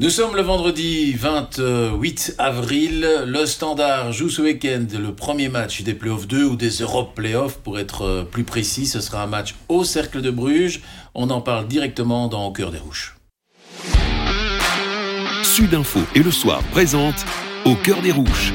Nous 0.00 0.10
sommes 0.10 0.34
le 0.34 0.42
vendredi 0.42 1.12
28 1.12 2.34
avril. 2.38 3.08
Le 3.26 3.46
Standard 3.46 4.10
joue 4.10 4.28
ce 4.28 4.42
week-end 4.42 4.86
le 4.92 5.14
premier 5.14 5.48
match 5.48 5.82
des 5.82 5.94
Playoffs 5.94 6.26
2 6.26 6.44
ou 6.46 6.56
des 6.56 6.70
Europe 6.80 7.14
Playoffs 7.14 7.58
pour 7.58 7.78
être 7.78 8.02
euh, 8.02 8.24
plus 8.24 8.42
précis. 8.42 8.86
Ce 8.86 9.00
sera 9.00 9.22
un 9.22 9.28
match 9.28 9.54
au 9.68 9.84
Cercle 9.84 10.20
de 10.20 10.32
Bruges. 10.32 10.82
On 11.14 11.30
en 11.30 11.40
parle 11.40 11.68
directement 11.68 12.26
dans 12.26 12.44
Au 12.44 12.50
cœur 12.50 12.72
des 12.72 12.78
Rouges. 12.78 13.14
Sudinfo 15.44 16.00
et 16.16 16.24
le 16.24 16.32
soir 16.32 16.60
présente 16.72 17.24
Au 17.64 17.76
cœur 17.76 18.02
des 18.02 18.10
Rouges. 18.10 18.52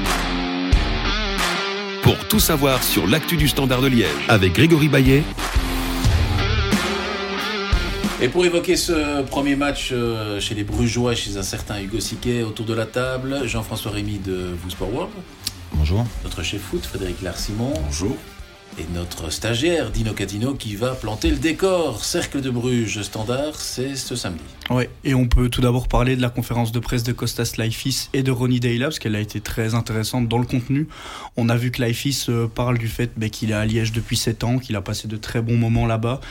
Pour 2.03 2.17
tout 2.27 2.41
savoir 2.41 2.83
sur 2.83 3.07
l'actu 3.07 3.37
du 3.37 3.47
Standard 3.47 3.81
de 3.81 3.87
Liège 3.87 4.09
avec 4.27 4.51
Grégory 4.51 4.89
Baillet 4.89 5.23
et 8.21 8.27
pour 8.27 8.45
évoquer 8.45 8.75
ce 8.75 9.21
premier 9.23 9.55
match 9.55 9.89
euh, 9.91 10.39
chez 10.39 10.53
les 10.53 10.63
Brugeois, 10.63 11.15
chez 11.15 11.37
un 11.37 11.43
certain 11.43 11.81
Hugo 11.81 11.99
Siquet, 11.99 12.43
autour 12.43 12.65
de 12.65 12.73
la 12.73 12.85
table, 12.85 13.41
Jean-François 13.45 13.91
Rémy 13.91 14.19
de 14.19 14.53
Vous 14.61 14.69
Sport 14.69 14.93
World. 14.93 15.11
Bonjour. 15.73 16.05
Notre 16.23 16.43
chef 16.43 16.61
foot, 16.61 16.85
Frédéric 16.85 17.21
Larsimon. 17.21 17.73
Bonjour. 17.85 18.17
Et 18.77 18.85
notre 18.93 19.29
stagiaire, 19.29 19.89
Dino 19.89 20.13
Catino, 20.13 20.53
qui 20.53 20.75
va 20.75 20.93
planter 20.93 21.31
le 21.31 21.37
décor. 21.37 22.03
Cercle 22.03 22.39
de 22.39 22.49
Bruges 22.49 23.01
standard, 23.01 23.55
c'est 23.55 23.95
ce 23.95 24.15
samedi. 24.15 24.43
Oui, 24.69 24.83
et 25.03 25.15
on 25.15 25.27
peut 25.27 25.49
tout 25.49 25.61
d'abord 25.61 25.87
parler 25.87 26.15
de 26.15 26.21
la 26.21 26.29
conférence 26.29 26.71
de 26.71 26.79
presse 26.79 27.03
de 27.03 27.11
Costas 27.11 27.53
Laifis 27.57 28.09
et 28.13 28.21
de 28.21 28.31
Ronnie 28.31 28.59
Deila, 28.59 28.85
parce 28.85 28.99
qu'elle 28.99 29.15
a 29.15 29.19
été 29.19 29.41
très 29.41 29.73
intéressante 29.73 30.27
dans 30.27 30.37
le 30.37 30.45
contenu. 30.45 30.87
On 31.35 31.49
a 31.49 31.57
vu 31.57 31.71
que 31.71 31.81
Laifis 31.81 32.25
euh, 32.29 32.47
parle 32.47 32.77
du 32.77 32.87
fait 32.87 33.11
bah, 33.17 33.29
qu'il 33.29 33.51
est 33.51 33.55
à 33.55 33.65
Liège 33.65 33.91
depuis 33.91 34.17
7 34.17 34.43
ans, 34.43 34.59
qu'il 34.59 34.75
a 34.75 34.81
passé 34.81 35.07
de 35.07 35.17
très 35.17 35.41
bons 35.41 35.57
moments 35.57 35.87
là-bas, 35.87 36.21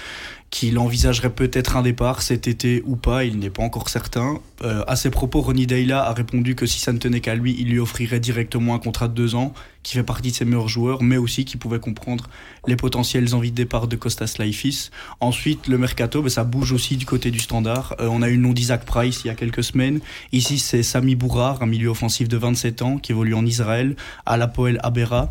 qu'il 0.50 0.78
envisagerait 0.78 1.30
peut-être 1.30 1.76
un 1.76 1.82
départ 1.82 2.22
cet 2.22 2.48
été 2.48 2.82
ou 2.86 2.96
pas, 2.96 3.24
il 3.24 3.38
n'est 3.38 3.50
pas 3.50 3.62
encore 3.62 3.88
certain. 3.88 4.40
Euh, 4.62 4.82
à 4.86 4.96
ses 4.96 5.10
propos, 5.10 5.40
Ronnie 5.40 5.66
Deila 5.66 6.04
a 6.04 6.12
répondu 6.12 6.54
que 6.54 6.66
si 6.66 6.80
ça 6.80 6.92
ne 6.92 6.98
tenait 6.98 7.20
qu'à 7.20 7.34
lui, 7.34 7.54
il 7.58 7.68
lui 7.68 7.78
offrirait 7.78 8.20
directement 8.20 8.74
un 8.74 8.78
contrat 8.78 9.08
de 9.08 9.14
deux 9.14 9.34
ans, 9.34 9.52
qui 9.82 9.94
fait 9.94 10.02
partie 10.02 10.30
de 10.30 10.36
ses 10.36 10.44
meilleurs 10.44 10.68
joueurs, 10.68 11.02
mais 11.02 11.16
aussi 11.16 11.44
qui 11.46 11.56
pouvait 11.56 11.78
comprendre 11.78 12.28
les 12.66 12.77
potentielles 12.77 13.34
envies 13.34 13.50
de 13.50 13.56
départ 13.56 13.88
de 13.88 13.96
Costas 13.96 14.34
Laifis. 14.38 14.90
Ensuite, 15.20 15.66
le 15.66 15.78
mercato, 15.78 16.20
ben, 16.20 16.28
ça 16.28 16.44
bouge 16.44 16.72
aussi 16.72 16.96
du 16.96 17.06
côté 17.06 17.30
du 17.30 17.38
standard. 17.38 17.94
Euh, 18.00 18.08
on 18.10 18.20
a 18.20 18.28
eu 18.28 18.36
le 18.36 18.42
nom 18.42 18.52
d'Isaac 18.52 18.84
Price 18.84 19.22
il 19.24 19.28
y 19.28 19.30
a 19.30 19.34
quelques 19.34 19.64
semaines. 19.64 20.00
Ici, 20.33 20.58
c'est 20.58 20.83
Sami 20.83 21.14
Bourrar, 21.14 21.62
un 21.62 21.66
milieu 21.66 21.88
offensif 21.88 22.28
de 22.28 22.36
27 22.36 22.83
ans, 22.83 22.98
qui 22.98 23.12
évolue 23.12 23.34
en 23.34 23.46
Israël, 23.46 23.96
à 24.27 24.36
la 24.36 24.48
Poel 24.48 24.78
Abera. 24.83 25.30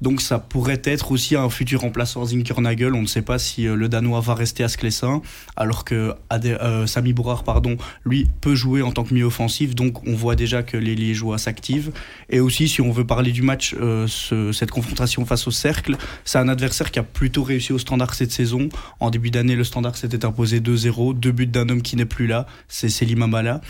Donc 0.00 0.22
ça 0.22 0.38
pourrait 0.38 0.80
être 0.84 1.12
aussi 1.12 1.36
un 1.36 1.50
futur 1.50 1.82
remplaçant 1.82 2.24
Zinkernagel. 2.24 2.94
On 2.94 3.02
ne 3.02 3.06
sait 3.06 3.22
pas 3.22 3.38
si 3.38 3.66
euh, 3.66 3.74
le 3.74 3.88
Danois 3.88 4.20
va 4.20 4.34
rester 4.34 4.57
à 4.62 4.68
Sclessin, 4.68 5.22
alors 5.56 5.84
que 5.84 6.14
euh, 6.32 6.86
Sami 6.86 7.12
Bourrar, 7.12 7.44
pardon, 7.44 7.76
lui, 8.04 8.28
peut 8.40 8.54
jouer 8.54 8.82
en 8.82 8.92
tant 8.92 9.04
que 9.04 9.14
milieu 9.14 9.26
offensif. 9.26 9.74
Donc 9.74 10.06
on 10.06 10.14
voit 10.14 10.36
déjà 10.36 10.62
que 10.62 10.76
les 10.76 10.94
Liégeois 10.94 11.38
s'activent. 11.38 11.92
Et 12.30 12.40
aussi, 12.40 12.68
si 12.68 12.80
on 12.80 12.90
veut 12.90 13.06
parler 13.06 13.32
du 13.32 13.42
match 13.42 13.74
cette 14.08 14.70
confrontation 14.70 15.24
face 15.24 15.46
au 15.46 15.50
cercle. 15.50 15.96
C'est 16.24 16.38
un 16.38 16.48
adversaire 16.48 16.90
qui 16.90 16.98
a 16.98 17.02
plutôt 17.02 17.42
réussi 17.42 17.72
au 17.72 17.78
standard 17.78 18.14
cette 18.14 18.32
saison. 18.32 18.68
En 19.00 19.10
début 19.10 19.30
d'année, 19.30 19.56
le 19.56 19.64
standard 19.64 19.96
s'était 19.96 20.24
imposé 20.24 20.60
2-0, 20.60 21.18
deux 21.18 21.32
buts 21.32 21.46
d'un 21.46 21.68
homme 21.68 21.82
qui 21.82 21.96
n'est 21.96 22.04
plus 22.04 22.26
là, 22.26 22.46
c'est 22.68 22.88
Selim 22.88 23.22
Amala 23.22 23.60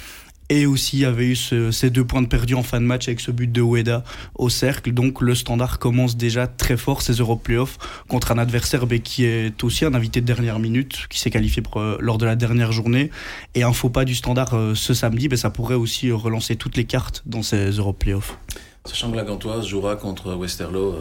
et 0.49 0.67
aussi 0.67 1.05
avait 1.05 1.27
eu 1.27 1.37
ces 1.37 1.91
deux 1.91 2.05
points 2.05 2.23
de 2.23 2.27
perdu 2.27 2.55
en 2.55 2.63
fin 2.63 2.81
de 2.81 2.87
match 2.87 3.09
avec 3.09 3.21
ce 3.21 3.31
but 3.31 3.51
de 3.51 3.61
Ueda 3.61 4.03
au 4.35 4.49
cercle. 4.49 4.93
Donc 4.93 5.21
le 5.21 5.35
standard 5.35 5.79
commence 5.79 6.17
déjà 6.17 6.47
très 6.47 6.77
fort 6.77 7.03
ses 7.03 7.15
Europe 7.15 7.43
Playoffs 7.43 7.79
contre 8.09 8.33
un 8.33 8.39
adversaire 8.39 8.87
ben, 8.87 9.01
qui 9.01 9.25
est 9.25 9.63
aussi 9.63 9.85
un 9.85 9.95
invité 9.95 10.21
de 10.21 10.27
dernière 10.27 10.59
minute, 10.59 11.07
qui 11.09 11.19
s'est 11.19 11.31
qualifié 11.31 11.63
euh, 11.77 11.97
lors 12.01 12.19
de 12.19 12.25
la 12.25 12.37
dernière 12.37 12.73
journée. 12.73 13.11
Et 13.55 13.63
un 13.63 13.73
faux 13.73 13.91
pas 13.91 14.05
du 14.05 14.15
standard 14.15 14.55
euh, 14.55 14.75
ce 14.75 14.95
samedi, 14.95 15.29
ben, 15.29 15.37
ça 15.37 15.51
pourrait 15.51 15.75
aussi 15.75 16.11
relancer 16.11 16.57
toutes 16.57 16.77
les 16.77 16.85
cartes 16.85 17.23
dans 17.27 17.43
ces 17.43 17.71
Europe 17.71 17.99
Playoffs. 17.99 18.39
Sachant 18.87 19.11
que 19.11 19.17
la 19.17 19.25
Gantoise 19.25 19.67
jouera 19.67 19.97
contre 19.97 20.35
Westerlo 20.35 20.97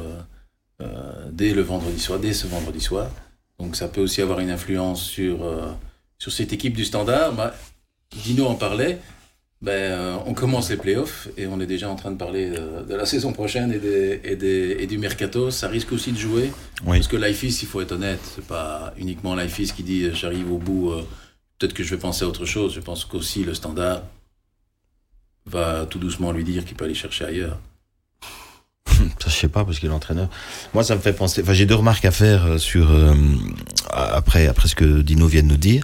euh, 0.82 1.30
dès 1.32 1.54
le 1.54 1.62
vendredi 1.62 2.00
soir, 2.00 2.20
dès 2.20 2.34
ce 2.34 2.48
vendredi 2.48 2.82
soir. 2.82 3.08
Donc 3.60 3.76
ça 3.76 3.88
peut 3.88 4.02
aussi 4.02 4.22
avoir 4.22 4.40
une 4.40 4.52
influence 4.52 5.02
sur, 5.02 5.40
sur 6.20 6.32
cette 6.32 6.54
équipe 6.54 6.76
du 6.76 6.86
Standard. 6.86 7.34
Bah, 7.34 7.56
Dino 8.12 8.46
en 8.46 8.56
parlait. 8.56 9.00
Ben, 9.62 10.20
on 10.28 10.36
commence 10.36 10.70
les 10.70 10.78
playoffs 10.78 11.30
et 11.36 11.48
on 11.48 11.60
est 11.60 11.66
déjà 11.66 11.90
en 11.90 11.96
train 11.96 12.12
de 12.12 12.18
parler 12.18 12.52
de, 12.52 12.94
la 12.94 13.06
saison 13.08 13.34
prochaine 13.34 13.72
et, 13.72 13.80
des, 13.80 14.22
et, 14.24 14.36
des, 14.36 14.78
et, 14.80 14.86
du 14.86 15.00
mercato. 15.00 15.50
Ça 15.50 15.68
risque 15.68 15.92
aussi 15.92 16.12
de 16.12 16.18
jouer. 16.18 16.52
Parce 16.86 17.08
que 17.08 17.18
Lifeis, 17.18 17.60
il 17.64 17.68
faut 17.68 17.82
être 17.82 17.94
honnête, 17.94 18.20
c'est 18.36 18.46
pas 18.46 18.94
uniquement 18.98 19.34
Lifeis 19.34 19.74
qui 19.76 19.82
dit 19.84 20.14
j'arrive 20.14 20.52
au 20.52 20.60
bout, 20.60 20.94
peut-être 21.58 21.74
que 21.74 21.84
je 21.84 21.96
vais 21.96 22.00
penser 22.00 22.24
à 22.24 22.28
autre 22.28 22.46
chose. 22.46 22.76
Je 22.76 22.82
pense 22.82 23.06
qu'aussi 23.06 23.44
le 23.44 23.56
standard 23.56 24.04
va 25.48 25.88
tout 25.90 25.98
doucement 25.98 26.32
lui 26.32 26.44
dire 26.44 26.64
qu'il 26.64 26.76
peut 26.76 26.86
aller 26.86 26.94
chercher 26.94 27.26
ailleurs. 27.26 27.60
Je 29.26 29.32
sais 29.32 29.48
pas, 29.48 29.64
parce 29.66 29.80
qu'il 29.80 29.88
est 29.88 29.92
l'entraîneur. 29.92 30.30
Moi, 30.74 30.84
ça 30.84 30.96
me 30.96 31.02
fait 31.02 31.14
penser. 31.14 31.42
Enfin, 31.44 31.54
j'ai 31.54 31.66
deux 31.66 31.76
remarques 31.76 32.06
à 32.06 32.12
faire 32.12 32.46
euh, 32.46 32.58
sur. 32.58 32.92
Euh, 32.92 33.14
après, 33.92 34.48
après 34.48 34.68
ce 34.68 34.76
que 34.76 35.02
Dino 35.02 35.28
vient 35.28 35.44
de 35.44 35.48
nous 35.48 35.58
dire. 35.58 35.84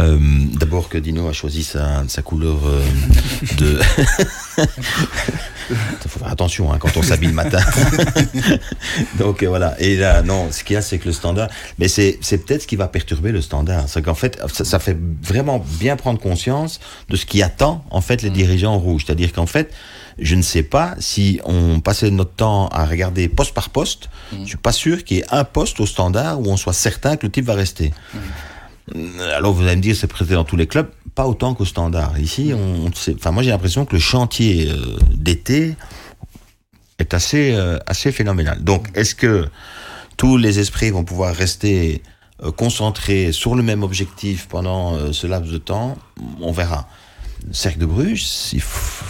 Euh, 0.00 0.18
D'abord, 0.54 0.88
que 0.88 0.98
Dino 0.98 1.28
a 1.28 1.32
choisi 1.32 1.64
sa, 1.64 2.04
sa 2.08 2.22
couleur 2.22 2.58
euh, 2.66 2.82
de. 3.58 3.78
Faut 6.08 6.20
faire 6.20 6.28
attention 6.28 6.72
hein, 6.72 6.78
quand 6.80 6.96
on 6.96 7.02
s'habille 7.02 7.28
le 7.28 7.34
matin. 7.34 7.60
Donc 9.18 9.44
voilà. 9.44 9.78
Et 9.80 9.96
là, 9.96 10.22
non, 10.22 10.50
ce 10.50 10.64
qu'il 10.64 10.74
y 10.74 10.76
a, 10.76 10.82
c'est 10.82 10.98
que 10.98 11.06
le 11.06 11.12
standard. 11.12 11.48
Mais 11.78 11.88
c'est 11.88 12.18
peut-être 12.20 12.62
ce 12.62 12.66
qui 12.66 12.76
va 12.76 12.88
perturber 12.88 13.32
le 13.32 13.42
standard. 13.42 13.84
C'est 13.86 14.00
qu'en 14.00 14.14
fait, 14.14 14.40
ça, 14.52 14.64
ça, 14.64 14.78
fait 14.78 14.96
vraiment 15.22 15.62
bien 15.80 15.96
prendre 15.96 16.18
conscience 16.18 16.80
de 17.10 17.16
ce 17.16 17.26
qui 17.26 17.42
attend 17.42 17.84
en 17.90 18.00
fait 18.00 18.22
les 18.22 18.30
dirigeants 18.30 18.78
rouges. 18.78 19.04
C'est-à-dire 19.04 19.32
qu'en 19.32 19.46
fait, 19.46 19.74
je 20.18 20.34
ne 20.34 20.42
sais 20.42 20.62
pas 20.62 20.94
si 20.98 21.40
on 21.44 21.80
passait 21.80 22.10
notre 22.10 22.32
temps 22.32 22.68
à 22.68 22.84
regarder 22.84 23.28
poste 23.28 23.54
par 23.54 23.70
poste. 23.70 24.08
Je 24.32 24.36
mm. 24.36 24.40
Je 24.42 24.48
suis 24.48 24.56
pas 24.56 24.72
sûr 24.72 25.04
qu'il 25.04 25.18
y 25.18 25.20
ait 25.20 25.26
un 25.30 25.44
poste 25.44 25.80
au 25.80 25.86
standard 25.86 26.40
où 26.40 26.46
on 26.46 26.56
soit 26.56 26.72
certain 26.72 27.16
que 27.16 27.26
le 27.26 27.32
type 27.32 27.44
va 27.44 27.54
rester. 27.54 27.92
Mm. 28.14 28.18
Alors 29.36 29.52
vous 29.52 29.62
allez 29.62 29.76
me 29.76 29.82
dire, 29.82 29.94
c'est 29.94 30.06
prêté 30.06 30.34
dans 30.34 30.44
tous 30.44 30.56
les 30.56 30.66
clubs, 30.66 30.88
pas 31.14 31.26
autant 31.26 31.54
qu'au 31.54 31.64
standard. 31.64 32.18
Ici, 32.18 32.52
on, 32.54 32.90
enfin 33.14 33.30
moi 33.30 33.42
j'ai 33.42 33.50
l'impression 33.50 33.84
que 33.84 33.94
le 33.94 34.00
chantier 34.00 34.70
euh, 34.70 34.96
d'été 35.14 35.76
est 36.98 37.14
assez 37.14 37.52
euh, 37.52 37.78
assez 37.86 38.12
phénoménal. 38.12 38.62
Donc 38.64 38.88
est-ce 38.94 39.14
que 39.14 39.48
tous 40.16 40.36
les 40.36 40.58
esprits 40.58 40.90
vont 40.90 41.04
pouvoir 41.04 41.34
rester 41.34 42.02
euh, 42.42 42.50
concentrés 42.50 43.32
sur 43.32 43.54
le 43.54 43.62
même 43.62 43.82
objectif 43.82 44.48
pendant 44.48 45.12
ce 45.12 45.26
laps 45.26 45.52
de 45.52 45.58
temps? 45.58 45.96
On 46.40 46.52
verra. 46.52 46.88
Cercle 47.52 47.78
de 47.78 47.86
Bruges, 47.86 48.26
il 48.52 48.60
faut 48.60 49.04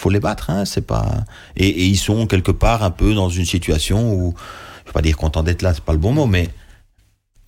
faut 0.00 0.10
les 0.10 0.20
battre. 0.20 0.50
Hein, 0.50 0.64
c'est 0.64 0.86
pas 0.86 1.24
et, 1.56 1.86
ils 1.86 1.98
sont 1.98 2.26
quelque 2.26 2.52
part 2.52 2.82
un 2.82 2.90
peu 2.90 3.14
dans 3.14 3.28
une 3.28 3.44
situation 3.44 4.12
où 4.14 4.34
je 4.84 4.90
vais 4.90 4.92
pas 4.92 5.02
dire 5.02 5.16
content 5.16 5.42
d'être 5.42 5.62
là, 5.62 5.74
c'est 5.74 5.84
pas 5.84 5.92
le 5.92 5.98
bon 5.98 6.12
mot, 6.12 6.26
mais 6.26 6.48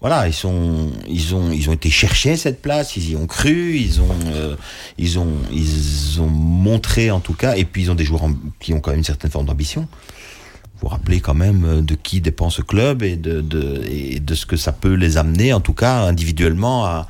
voilà, 0.00 0.26
ils 0.26 0.34
sont, 0.34 0.90
ils 1.08 1.34
ont, 1.34 1.52
ils 1.52 1.70
ont 1.70 1.72
été 1.72 1.88
chercher 1.88 2.36
cette 2.36 2.60
place, 2.60 2.96
ils 2.96 3.10
y 3.10 3.16
ont 3.16 3.26
cru, 3.26 3.76
ils 3.76 4.00
ont, 4.00 4.16
euh, 4.34 4.56
ils 4.98 5.18
ont, 5.20 5.36
ils 5.52 6.20
ont 6.20 6.26
montré 6.28 7.12
en 7.12 7.20
tout 7.20 7.34
cas, 7.34 7.54
et 7.56 7.64
puis 7.64 7.82
ils 7.82 7.90
ont 7.90 7.94
des 7.94 8.04
joueurs 8.04 8.28
qui 8.58 8.74
ont 8.74 8.80
quand 8.80 8.90
même 8.90 8.98
une 8.98 9.04
certaine 9.04 9.30
forme 9.30 9.46
d'ambition. 9.46 9.86
Vous 10.80 10.88
rappelez 10.88 11.20
quand 11.20 11.34
même 11.34 11.64
euh, 11.64 11.80
de 11.82 11.94
qui 11.94 12.20
dépend 12.20 12.50
ce 12.50 12.62
club 12.62 13.04
et 13.04 13.16
de, 13.16 13.40
de, 13.40 13.84
et 13.88 14.18
de 14.18 14.34
ce 14.34 14.44
que 14.44 14.56
ça 14.56 14.72
peut 14.72 14.94
les 14.94 15.16
amener, 15.18 15.52
en 15.52 15.60
tout 15.60 15.74
cas 15.74 16.00
individuellement, 16.00 16.84
à, 16.84 17.06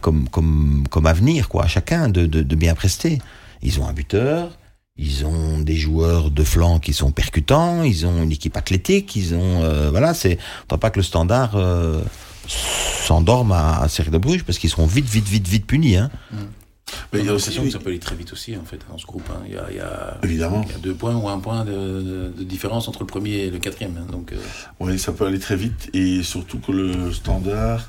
comme, 0.00 0.26
comme, 0.30 0.84
comme 0.88 1.04
avenir, 1.04 1.48
quoi, 1.50 1.64
à 1.64 1.68
chacun 1.68 2.08
de, 2.08 2.24
de, 2.24 2.42
de 2.42 2.56
bien 2.56 2.74
prester. 2.74 3.18
Ils 3.62 3.78
ont 3.80 3.86
un 3.86 3.92
buteur, 3.92 4.56
ils 5.00 5.24
ont 5.24 5.58
des 5.58 5.76
joueurs 5.76 6.30
de 6.30 6.44
flanc 6.44 6.78
qui 6.78 6.92
sont 6.92 7.10
percutants, 7.10 7.82
ils 7.82 8.06
ont 8.06 8.22
une 8.22 8.32
équipe 8.32 8.56
athlétique, 8.56 9.16
ils 9.16 9.34
ont 9.34 9.62
euh, 9.62 9.90
voilà, 9.90 10.12
c'est 10.12 10.38
on 10.70 10.76
pas 10.76 10.90
que 10.90 10.98
le 10.98 11.02
standard 11.02 11.56
euh, 11.56 12.02
s'endorme 12.46 13.52
à, 13.52 13.80
à 13.80 13.88
Cercle 13.88 14.12
de 14.12 14.18
Bruges 14.18 14.44
parce 14.44 14.58
qu'ils 14.58 14.70
seront 14.70 14.86
vite 14.86 15.08
vite 15.08 15.26
vite 15.26 15.48
vite 15.48 15.66
punis 15.66 15.96
hein. 15.96 16.10
Mais 17.12 17.20
il 17.20 17.24
y 17.24 17.28
a 17.28 17.32
l'impression 17.32 17.62
que 17.62 17.70
ça 17.70 17.78
peut 17.78 17.90
aller 17.90 18.00
très 18.00 18.16
vite 18.16 18.32
aussi 18.32 18.56
en 18.56 18.64
fait 18.64 18.80
dans 18.90 18.98
ce 18.98 19.06
groupe. 19.06 19.28
Hein. 19.30 19.42
Il, 19.46 19.54
y 19.54 19.56
a, 19.56 19.66
il, 19.70 19.76
y 19.76 19.80
a, 19.80 20.18
Évidemment. 20.24 20.62
il 20.66 20.72
y 20.72 20.74
a 20.74 20.78
deux 20.78 20.94
points 20.94 21.14
ou 21.14 21.28
un 21.28 21.38
point 21.38 21.64
de, 21.64 22.32
de, 22.36 22.44
différence 22.44 22.88
entre 22.88 23.00
le 23.00 23.06
premier 23.06 23.30
et 23.30 23.50
le 23.50 23.58
quatrième. 23.58 23.96
Hein. 23.96 24.10
Donc, 24.10 24.32
euh... 24.32 24.36
Oui, 24.80 24.98
ça 24.98 25.12
peut 25.12 25.24
aller 25.26 25.38
très 25.38 25.54
vite 25.54 25.88
et 25.94 26.24
surtout 26.24 26.58
que 26.58 26.72
le 26.72 27.12
standard. 27.12 27.88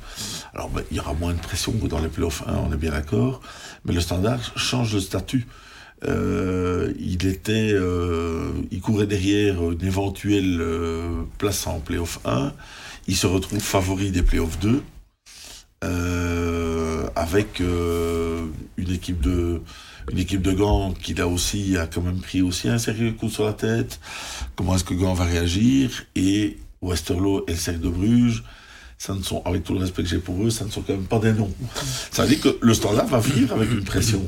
Alors 0.53 0.69
ben, 0.69 0.83
il 0.91 0.97
y 0.97 0.99
aura 0.99 1.13
moins 1.13 1.33
de 1.33 1.39
pression 1.39 1.71
que 1.71 1.87
dans 1.87 1.99
les 1.99 2.09
playoffs 2.09 2.43
1, 2.45 2.53
on 2.53 2.71
est 2.71 2.77
bien 2.77 2.91
d'accord, 2.91 3.41
mais 3.85 3.93
le 3.93 4.01
standard 4.01 4.39
change 4.55 4.93
de 4.93 4.99
statut. 4.99 5.47
Euh, 6.07 6.93
il 6.99 7.27
était, 7.27 7.71
euh, 7.73 8.51
il 8.71 8.81
courait 8.81 9.07
derrière 9.07 9.71
une 9.71 9.83
éventuelle 9.83 10.59
euh, 10.59 11.23
place 11.37 11.67
en 11.67 11.79
playoff 11.79 12.19
1. 12.25 12.53
Il 13.07 13.15
se 13.15 13.27
retrouve 13.27 13.59
favori 13.59 14.11
des 14.11 14.23
playoffs 14.23 14.59
2 14.59 14.81
euh, 15.83 17.07
avec 17.15 17.59
euh, 17.61 18.45
une 18.77 18.91
équipe 18.91 19.21
de 19.21 19.61
une 20.11 20.17
équipe 20.17 20.41
de 20.41 20.51
Gand 20.51 20.93
qui 20.93 21.13
là 21.13 21.27
aussi 21.27 21.77
a 21.77 21.87
quand 21.87 22.01
même 22.01 22.19
pris 22.19 22.41
aussi 22.41 22.67
un 22.67 22.77
sérieux 22.77 23.11
coup 23.11 23.29
sur 23.29 23.45
la 23.45 23.53
tête. 23.53 23.99
Comment 24.55 24.75
est-ce 24.75 24.83
que 24.83 24.93
Gand 24.93 25.13
va 25.13 25.25
réagir? 25.25 26.05
Et 26.15 26.57
Westerlo 26.81 27.45
et 27.47 27.51
le 27.51 27.57
Cercle 27.57 27.81
de 27.81 27.89
Bruges, 27.89 28.43
ça 28.97 29.13
ne 29.13 29.21
sont, 29.21 29.41
avec 29.45 29.63
tout 29.63 29.73
le 29.73 29.79
respect 29.79 30.03
que 30.03 30.09
j'ai 30.09 30.17
pour 30.17 30.43
eux, 30.43 30.49
ça 30.49 30.65
ne 30.65 30.71
sont 30.71 30.81
quand 30.81 30.93
même 30.93 31.05
pas 31.05 31.19
des 31.19 31.33
noms. 31.33 31.51
Ça 32.11 32.23
veut 32.23 32.29
dire 32.29 32.41
que 32.41 32.57
le 32.59 32.73
standard 32.73 33.07
va 33.07 33.19
vivre 33.19 33.55
avec 33.55 33.71
une 33.71 33.83
pression. 33.83 34.27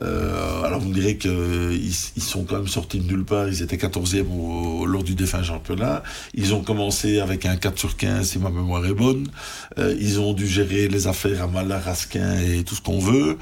Euh, 0.00 0.62
alors 0.62 0.80
vous 0.80 0.88
me 0.88 0.94
direz 0.94 1.18
qu'ils 1.18 1.82
ils 1.82 2.22
sont 2.22 2.44
quand 2.44 2.56
même 2.56 2.68
sortis 2.68 2.98
de 2.98 3.06
nulle 3.06 3.24
part, 3.24 3.48
ils 3.48 3.62
étaient 3.62 3.76
14e 3.76 4.26
au, 4.30 4.86
lors 4.86 5.02
du 5.02 5.14
défunt 5.14 5.42
championnat, 5.42 6.02
ils 6.32 6.54
ont 6.54 6.62
commencé 6.62 7.20
avec 7.20 7.44
un 7.44 7.56
4 7.56 7.78
sur 7.78 7.96
15 7.96 8.26
si 8.26 8.38
ma 8.38 8.48
mémoire 8.48 8.86
est 8.86 8.94
bonne, 8.94 9.28
euh, 9.78 9.94
ils 10.00 10.18
ont 10.18 10.32
dû 10.32 10.46
gérer 10.46 10.88
les 10.88 11.08
affaires 11.08 11.42
à 11.42 11.46
Malin, 11.46 11.78
Rasquin 11.78 12.38
et 12.40 12.64
tout 12.64 12.74
ce 12.74 12.80
qu'on 12.80 12.98
veut, 12.98 13.36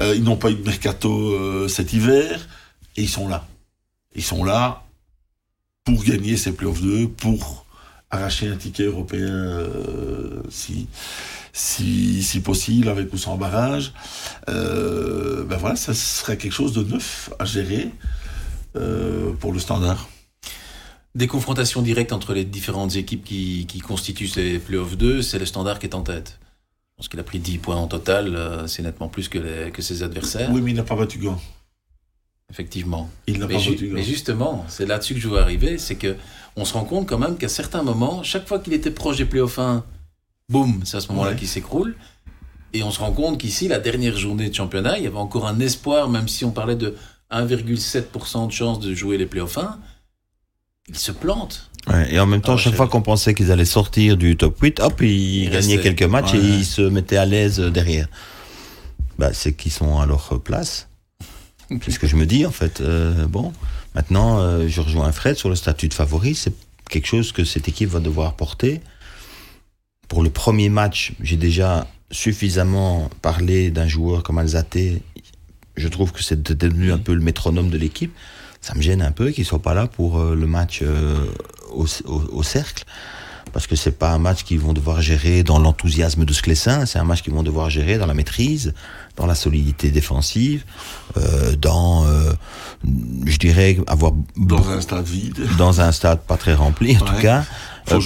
euh, 0.00 0.14
ils 0.16 0.24
n'ont 0.24 0.36
pas 0.36 0.50
eu 0.50 0.56
de 0.56 0.64
mercato 0.64 1.68
cet 1.68 1.92
hiver, 1.92 2.48
et 2.96 3.02
ils 3.02 3.08
sont 3.08 3.28
là. 3.28 3.46
Ils 4.16 4.24
sont 4.24 4.42
là 4.42 4.82
pour 5.84 6.02
gagner 6.02 6.36
ces 6.36 6.52
playoffs 6.52 6.82
2, 6.82 7.08
pour 7.08 7.64
arracher 8.10 8.48
un 8.48 8.56
ticket 8.56 8.84
européen 8.84 9.66
si 10.50 10.88
si, 11.52 12.22
si 12.22 12.40
possible, 12.40 12.88
avec 12.88 13.12
ou 13.12 13.18
sans 13.18 13.36
barrage. 13.36 13.92
Euh, 14.48 15.44
ben 15.44 15.56
voilà, 15.56 15.76
ça 15.76 15.94
serait 15.94 16.36
quelque 16.38 16.52
chose 16.52 16.72
de 16.72 16.82
neuf 16.82 17.30
à 17.38 17.44
gérer 17.44 17.90
euh, 18.76 19.32
pour 19.34 19.52
le 19.52 19.58
standard. 19.58 20.08
Des 21.14 21.26
confrontations 21.26 21.82
directes 21.82 22.12
entre 22.12 22.32
les 22.32 22.44
différentes 22.46 22.96
équipes 22.96 23.22
qui, 23.24 23.66
qui 23.66 23.80
constituent 23.80 24.28
ces 24.28 24.58
playoffs 24.58 24.96
2, 24.96 25.20
c'est 25.20 25.38
le 25.38 25.44
standard 25.44 25.78
qui 25.78 25.86
est 25.86 25.94
en 25.94 26.00
tête. 26.02 26.38
Je 26.42 26.96
pense 26.96 27.08
qu'il 27.08 27.20
a 27.20 27.22
pris 27.24 27.38
10 27.38 27.58
points 27.58 27.76
en 27.76 27.86
total, 27.86 28.34
euh, 28.34 28.66
c'est 28.66 28.82
nettement 28.82 29.08
plus 29.08 29.28
que, 29.28 29.38
les, 29.38 29.70
que 29.72 29.82
ses 29.82 30.02
adversaires. 30.02 30.50
Oui, 30.52 30.62
mais 30.62 30.70
il 30.70 30.76
n'a 30.76 30.84
pas 30.84 30.96
battu 30.96 31.18
Gand. 31.18 31.38
Effectivement. 32.50 33.10
Il 33.26 33.38
n'a 33.38 33.46
pas 33.46 33.58
ju- 33.58 33.72
battu 33.72 33.88
Gand. 33.88 33.94
mais 33.94 34.02
justement, 34.02 34.64
c'est 34.68 34.86
là-dessus 34.86 35.14
que 35.14 35.20
je 35.20 35.28
veux 35.28 35.38
arriver, 35.38 35.76
c'est 35.78 35.96
que 35.96 36.16
on 36.56 36.64
se 36.64 36.74
rend 36.74 36.84
compte 36.84 37.08
quand 37.08 37.18
même 37.18 37.36
qu'à 37.36 37.48
certains 37.48 37.82
moments, 37.82 38.22
chaque 38.22 38.46
fois 38.46 38.58
qu'il 38.58 38.72
était 38.74 38.90
proche 38.90 39.16
des 39.18 39.24
playoffs 39.24 39.58
1, 39.58 39.84
boum, 40.52 40.80
c'est 40.84 40.98
à 40.98 41.00
ce 41.00 41.08
moment-là 41.08 41.30
Ouais. 41.30 41.36
qu'il 41.36 41.48
s'écroule. 41.48 41.96
Et 42.74 42.82
on 42.82 42.90
se 42.90 43.00
rend 43.00 43.12
compte 43.12 43.38
qu'ici, 43.38 43.68
la 43.68 43.78
dernière 43.78 44.16
journée 44.16 44.48
de 44.48 44.54
championnat, 44.54 44.98
il 44.98 45.04
y 45.04 45.06
avait 45.06 45.16
encore 45.18 45.46
un 45.46 45.58
espoir, 45.60 46.08
même 46.08 46.28
si 46.28 46.44
on 46.44 46.52
parlait 46.52 46.76
de 46.76 46.94
1,7% 47.30 48.46
de 48.46 48.52
chance 48.52 48.80
de 48.80 48.94
jouer 48.94 49.18
les 49.18 49.26
playoffs 49.26 49.58
1, 49.58 49.78
il 50.88 50.96
se 50.98 51.12
plante. 51.12 51.70
Ouais, 51.88 52.14
et 52.14 52.20
en 52.20 52.26
même 52.26 52.40
temps, 52.40 52.54
Ah, 52.54 52.58
chaque 52.58 52.74
fois 52.74 52.86
qu'on 52.88 53.02
pensait 53.02 53.34
qu'ils 53.34 53.50
allaient 53.50 53.64
sortir 53.64 54.16
du 54.16 54.36
top 54.36 54.58
8, 54.60 54.80
hop, 54.80 55.00
ils 55.02 55.08
Ils 55.10 55.44
gagnaient 55.50 55.56
restaient. 55.76 55.82
quelques 55.94 56.02
matchs 56.10 56.34
et 56.34 56.38
ils 56.38 56.64
se 56.64 56.82
mettaient 56.82 57.16
à 57.16 57.26
l'aise 57.26 57.58
derrière. 57.58 58.08
Bah, 59.18 59.32
c'est 59.32 59.52
qu'ils 59.52 59.72
sont 59.72 59.98
à 59.98 60.06
leur 60.06 60.40
place. 60.40 60.88
C'est 61.82 61.90
ce 61.90 61.98
que 61.98 62.06
je 62.06 62.16
me 62.16 62.26
dis, 62.26 62.44
en 62.46 62.50
fait. 62.50 62.80
Euh, 62.80 63.26
bon, 63.26 63.52
maintenant, 63.94 64.38
euh, 64.40 64.68
je 64.68 64.80
rejoins 64.82 65.10
Fred 65.12 65.36
sur 65.36 65.48
le 65.48 65.56
statut 65.56 65.88
de 65.88 65.94
favori. 65.94 66.34
C'est 66.34 66.52
quelque 66.90 67.06
chose 67.06 67.32
que 67.32 67.44
cette 67.44 67.66
équipe 67.68 67.88
va 67.90 68.00
devoir 68.00 68.34
porter. 68.34 68.80
Pour 70.08 70.22
le 70.22 70.30
premier 70.30 70.68
match, 70.68 71.12
j'ai 71.22 71.36
déjà 71.36 71.86
suffisamment 72.10 73.08
parlé 73.22 73.70
d'un 73.70 73.88
joueur 73.88 74.22
comme 74.22 74.38
Alzate. 74.38 74.76
Je 75.76 75.88
trouve 75.88 76.12
que 76.12 76.22
c'est 76.22 76.42
devenu 76.42 76.92
un 76.92 76.98
peu 76.98 77.14
le 77.14 77.22
métronome 77.22 77.70
de 77.70 77.78
l'équipe. 77.78 78.12
Ça 78.60 78.74
me 78.74 78.82
gêne 78.82 79.00
un 79.02 79.10
peu 79.12 79.30
qu'il 79.30 79.44
soit 79.44 79.62
pas 79.62 79.74
là 79.74 79.86
pour 79.86 80.18
euh, 80.20 80.34
le 80.36 80.46
match 80.46 80.80
euh, 80.82 81.26
au, 81.72 81.86
au- 82.04 82.22
au 82.30 82.42
cercle. 82.42 82.84
Parce 83.52 83.66
que 83.66 83.74
c'est 83.74 83.98
pas 83.98 84.10
un 84.12 84.18
match 84.18 84.44
qu'ils 84.44 84.60
vont 84.60 84.72
devoir 84.72 85.00
gérer 85.02 85.42
dans 85.42 85.58
l'enthousiasme 85.58 86.24
de 86.24 86.32
Sclessin, 86.32 86.86
c'est 86.86 86.98
un 86.98 87.04
match 87.04 87.22
qu'ils 87.22 87.34
vont 87.34 87.42
devoir 87.42 87.68
gérer 87.70 87.98
dans 87.98 88.06
la 88.06 88.14
maîtrise, 88.14 88.72
dans 89.16 89.26
la 89.26 89.34
solidité 89.34 89.90
défensive, 89.90 90.64
euh, 91.18 91.54
dans, 91.56 92.06
euh, 92.06 92.32
je 93.26 93.36
dirais, 93.38 93.78
avoir 93.88 94.12
Dans 94.36 94.70
un 94.70 94.80
stade 94.80 95.06
vide. 95.06 95.36
dans 95.58 95.80
un 95.80 95.90
stade 95.92 96.20
pas 96.20 96.36
très 96.36 96.54
rempli, 96.54 96.96
en 96.96 97.00
tout 97.00 97.20
cas. 97.20 97.44
Faut 97.86 97.96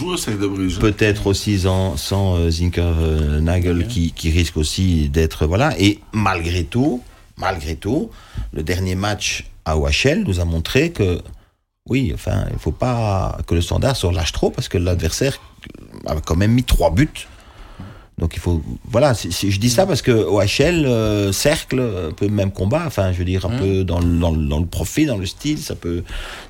Euh. 0.76 0.80
Peut-être 0.80 1.26
aussi 1.26 1.58
sans, 1.60 1.96
sans 1.96 2.36
euh, 2.38 2.50
Zinker 2.50 2.82
euh, 2.98 3.40
Nagel 3.40 3.86
qui, 3.88 4.12
qui 4.12 4.30
risque 4.30 4.56
aussi 4.56 5.08
d'être 5.08 5.46
voilà. 5.46 5.74
Et 5.80 6.00
malgré 6.12 6.64
tout 6.64 7.02
malgré 7.38 7.76
tout 7.76 8.10
le 8.52 8.62
dernier 8.62 8.94
match 8.94 9.44
à 9.66 9.76
OHL 9.76 10.24
nous 10.26 10.40
a 10.40 10.44
montré 10.46 10.90
que 10.90 11.20
oui 11.88 12.10
enfin 12.14 12.46
il 12.50 12.58
faut 12.58 12.72
pas 12.72 13.38
que 13.46 13.54
le 13.54 13.60
standard 13.60 13.94
se 13.94 14.06
relâche 14.06 14.32
trop 14.32 14.50
parce 14.50 14.68
que 14.68 14.78
l'adversaire 14.78 15.38
a 16.06 16.14
quand 16.22 16.36
même 16.36 16.52
mis 16.52 16.64
trois 16.64 16.90
buts. 16.90 17.26
Donc 18.18 18.32
il 18.34 18.40
faut 18.40 18.62
voilà 18.90 19.12
je 19.12 19.58
dis 19.58 19.68
ça 19.68 19.84
parce 19.84 20.00
que 20.00 20.10
OHL 20.10 20.86
euh, 20.86 21.32
cercle 21.32 21.80
un 22.08 22.12
peu 22.14 22.24
le 22.24 22.32
même 22.32 22.50
combat. 22.50 22.84
Enfin 22.86 23.12
je 23.12 23.18
veux 23.18 23.26
dire 23.26 23.44
un 23.44 23.58
peu 23.58 23.84
dans, 23.84 24.00
le- 24.00 24.18
dans, 24.18 24.30
le- 24.30 24.46
dans 24.48 24.58
le 24.60 24.66
profil 24.66 25.08
dans 25.08 25.18
le 25.18 25.26
style 25.26 25.58
ça 25.58 25.74
peut 25.74 26.02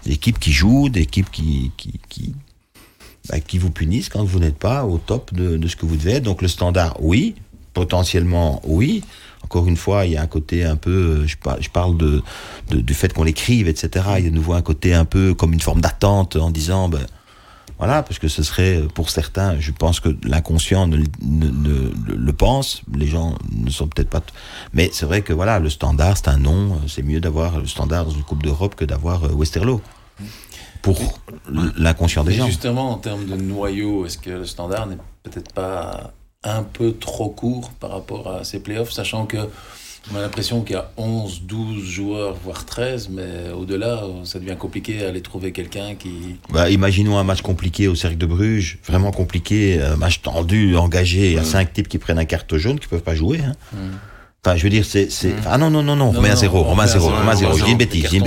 des 0.04 0.12
équipes 0.12 0.38
qui 0.38 0.52
jouent 0.52 0.88
des 0.88 1.00
équipes 1.00 1.30
qui 1.32 1.72
qui, 1.76 1.94
qui 2.08 2.32
bah, 3.28 3.40
qui 3.40 3.58
vous 3.58 3.70
punissent 3.70 4.08
quand 4.08 4.24
vous 4.24 4.38
n'êtes 4.38 4.58
pas 4.58 4.84
au 4.84 4.98
top 4.98 5.32
de, 5.34 5.66
ce 5.66 5.76
que 5.76 5.86
vous 5.86 5.96
devez 5.96 6.12
être. 6.12 6.24
Donc 6.24 6.42
le 6.42 6.48
standard, 6.48 6.96
oui. 7.00 7.34
Potentiellement, 7.74 8.62
oui. 8.64 9.02
Encore 9.44 9.68
une 9.68 9.76
fois, 9.76 10.06
il 10.06 10.12
y 10.12 10.16
a 10.16 10.22
un 10.22 10.26
côté 10.26 10.64
un 10.64 10.76
peu, 10.76 10.90
euh, 10.90 11.26
je, 11.26 11.36
par- 11.36 11.60
je 11.60 11.68
parle 11.68 11.96
de, 11.98 12.22
du 12.70 12.94
fait 12.94 13.12
qu'on 13.12 13.22
l'écrive, 13.24 13.68
etc. 13.68 14.04
Il 14.18 14.24
y 14.24 14.26
a 14.26 14.30
de 14.30 14.34
nouveau 14.34 14.54
un 14.54 14.62
côté 14.62 14.94
un 14.94 15.04
peu 15.04 15.34
comme 15.34 15.52
une 15.52 15.60
forme 15.60 15.82
d'attente 15.82 16.36
en 16.36 16.50
disant, 16.50 16.88
ben, 16.88 17.06
voilà, 17.78 18.02
parce 18.02 18.18
que 18.18 18.28
ce 18.28 18.42
serait, 18.42 18.78
euh, 18.78 18.88
pour 18.88 19.10
certains, 19.10 19.60
je 19.60 19.70
pense 19.70 20.00
que 20.00 20.08
l'inconscient 20.24 20.88
le, 20.88 22.32
pense, 22.32 22.80
les 22.94 23.06
gens 23.06 23.34
ne 23.52 23.70
sont 23.70 23.86
peut-être 23.86 24.08
pas... 24.08 24.22
Mais 24.72 24.88
c'est 24.92 25.04
vrai 25.04 25.20
que 25.20 25.34
voilà, 25.34 25.58
le 25.58 25.68
standard, 25.68 26.16
c'est 26.16 26.28
un 26.28 26.38
nom, 26.38 26.80
c'est 26.88 27.02
mieux 27.02 27.20
d'avoir 27.20 27.60
le 27.60 27.66
standard 27.66 28.06
dans 28.06 28.12
une 28.12 28.22
Coupe 28.22 28.42
d'Europe 28.42 28.74
que 28.74 28.86
d'avoir 28.86 29.24
euh, 29.24 29.32
Westerlo. 29.32 29.82
Pour 30.86 31.20
l'inconscient 31.76 32.22
des 32.24 32.34
gens. 32.34 32.46
justement, 32.46 32.92
en 32.92 32.96
termes 32.98 33.26
de 33.26 33.34
noyau, 33.34 34.06
est-ce 34.06 34.18
que 34.18 34.30
le 34.30 34.46
standard 34.46 34.86
n'est 34.86 34.98
peut-être 35.24 35.52
pas 35.52 36.12
un 36.44 36.62
peu 36.62 36.92
trop 36.92 37.28
court 37.28 37.70
par 37.80 37.90
rapport 37.90 38.28
à 38.30 38.44
ces 38.44 38.60
playoffs, 38.60 38.92
sachant 38.92 39.26
que 39.26 39.38
on 40.12 40.16
a 40.16 40.20
l'impression 40.20 40.62
qu'il 40.62 40.76
y 40.76 40.78
a 40.78 40.92
11, 40.96 41.42
12 41.42 41.82
joueurs, 41.84 42.36
voire 42.44 42.64
13, 42.64 43.08
mais 43.10 43.50
au-delà, 43.58 44.04
ça 44.22 44.38
devient 44.38 44.54
compliqué 44.56 45.04
à 45.04 45.08
aller 45.08 45.20
trouver 45.20 45.50
quelqu'un 45.50 45.96
qui... 45.96 46.36
Bah, 46.52 46.70
imaginons 46.70 47.18
un 47.18 47.24
match 47.24 47.42
compliqué 47.42 47.88
au 47.88 47.96
Cercle 47.96 48.16
de 48.16 48.26
Bruges, 48.26 48.78
vraiment 48.86 49.10
compliqué, 49.10 49.82
un 49.82 49.96
match 49.96 50.22
tendu, 50.22 50.76
engagé, 50.76 51.30
il 51.30 51.34
y 51.34 51.38
a 51.38 51.42
Mm. 51.42 51.44
cinq 51.44 51.72
types 51.72 51.88
qui 51.88 51.98
prennent 51.98 52.20
un 52.20 52.24
carton 52.24 52.56
jaune 52.58 52.78
qui 52.78 52.86
peuvent 52.86 53.02
pas 53.02 53.16
jouer. 53.16 53.40
Hein. 53.44 53.54
Hmm. 53.72 53.96
Enfin, 54.44 54.56
je 54.56 54.62
veux 54.62 54.70
dire, 54.70 54.84
c'est. 54.84 55.08
Mm. 55.24 55.32
Ah 55.46 55.58
non, 55.58 55.70
non, 55.70 55.82
non, 55.82 55.96
non, 55.96 56.10
on 56.10 56.12
Non, 56.12 56.18
remet 56.20 56.30
à 56.30 56.36
zéro, 56.36 56.58
on 56.60 56.70
remet 56.70 56.82
à 56.84 56.86
zéro, 56.86 57.08
on 57.08 57.16
remet 57.18 57.32
à 57.32 57.34
zéro. 57.34 57.56
Je 57.58 57.64
dis 57.64 57.72
une 57.72 57.78
bêtise, 57.78 58.08
dis 58.08 58.16
une. 58.18 58.24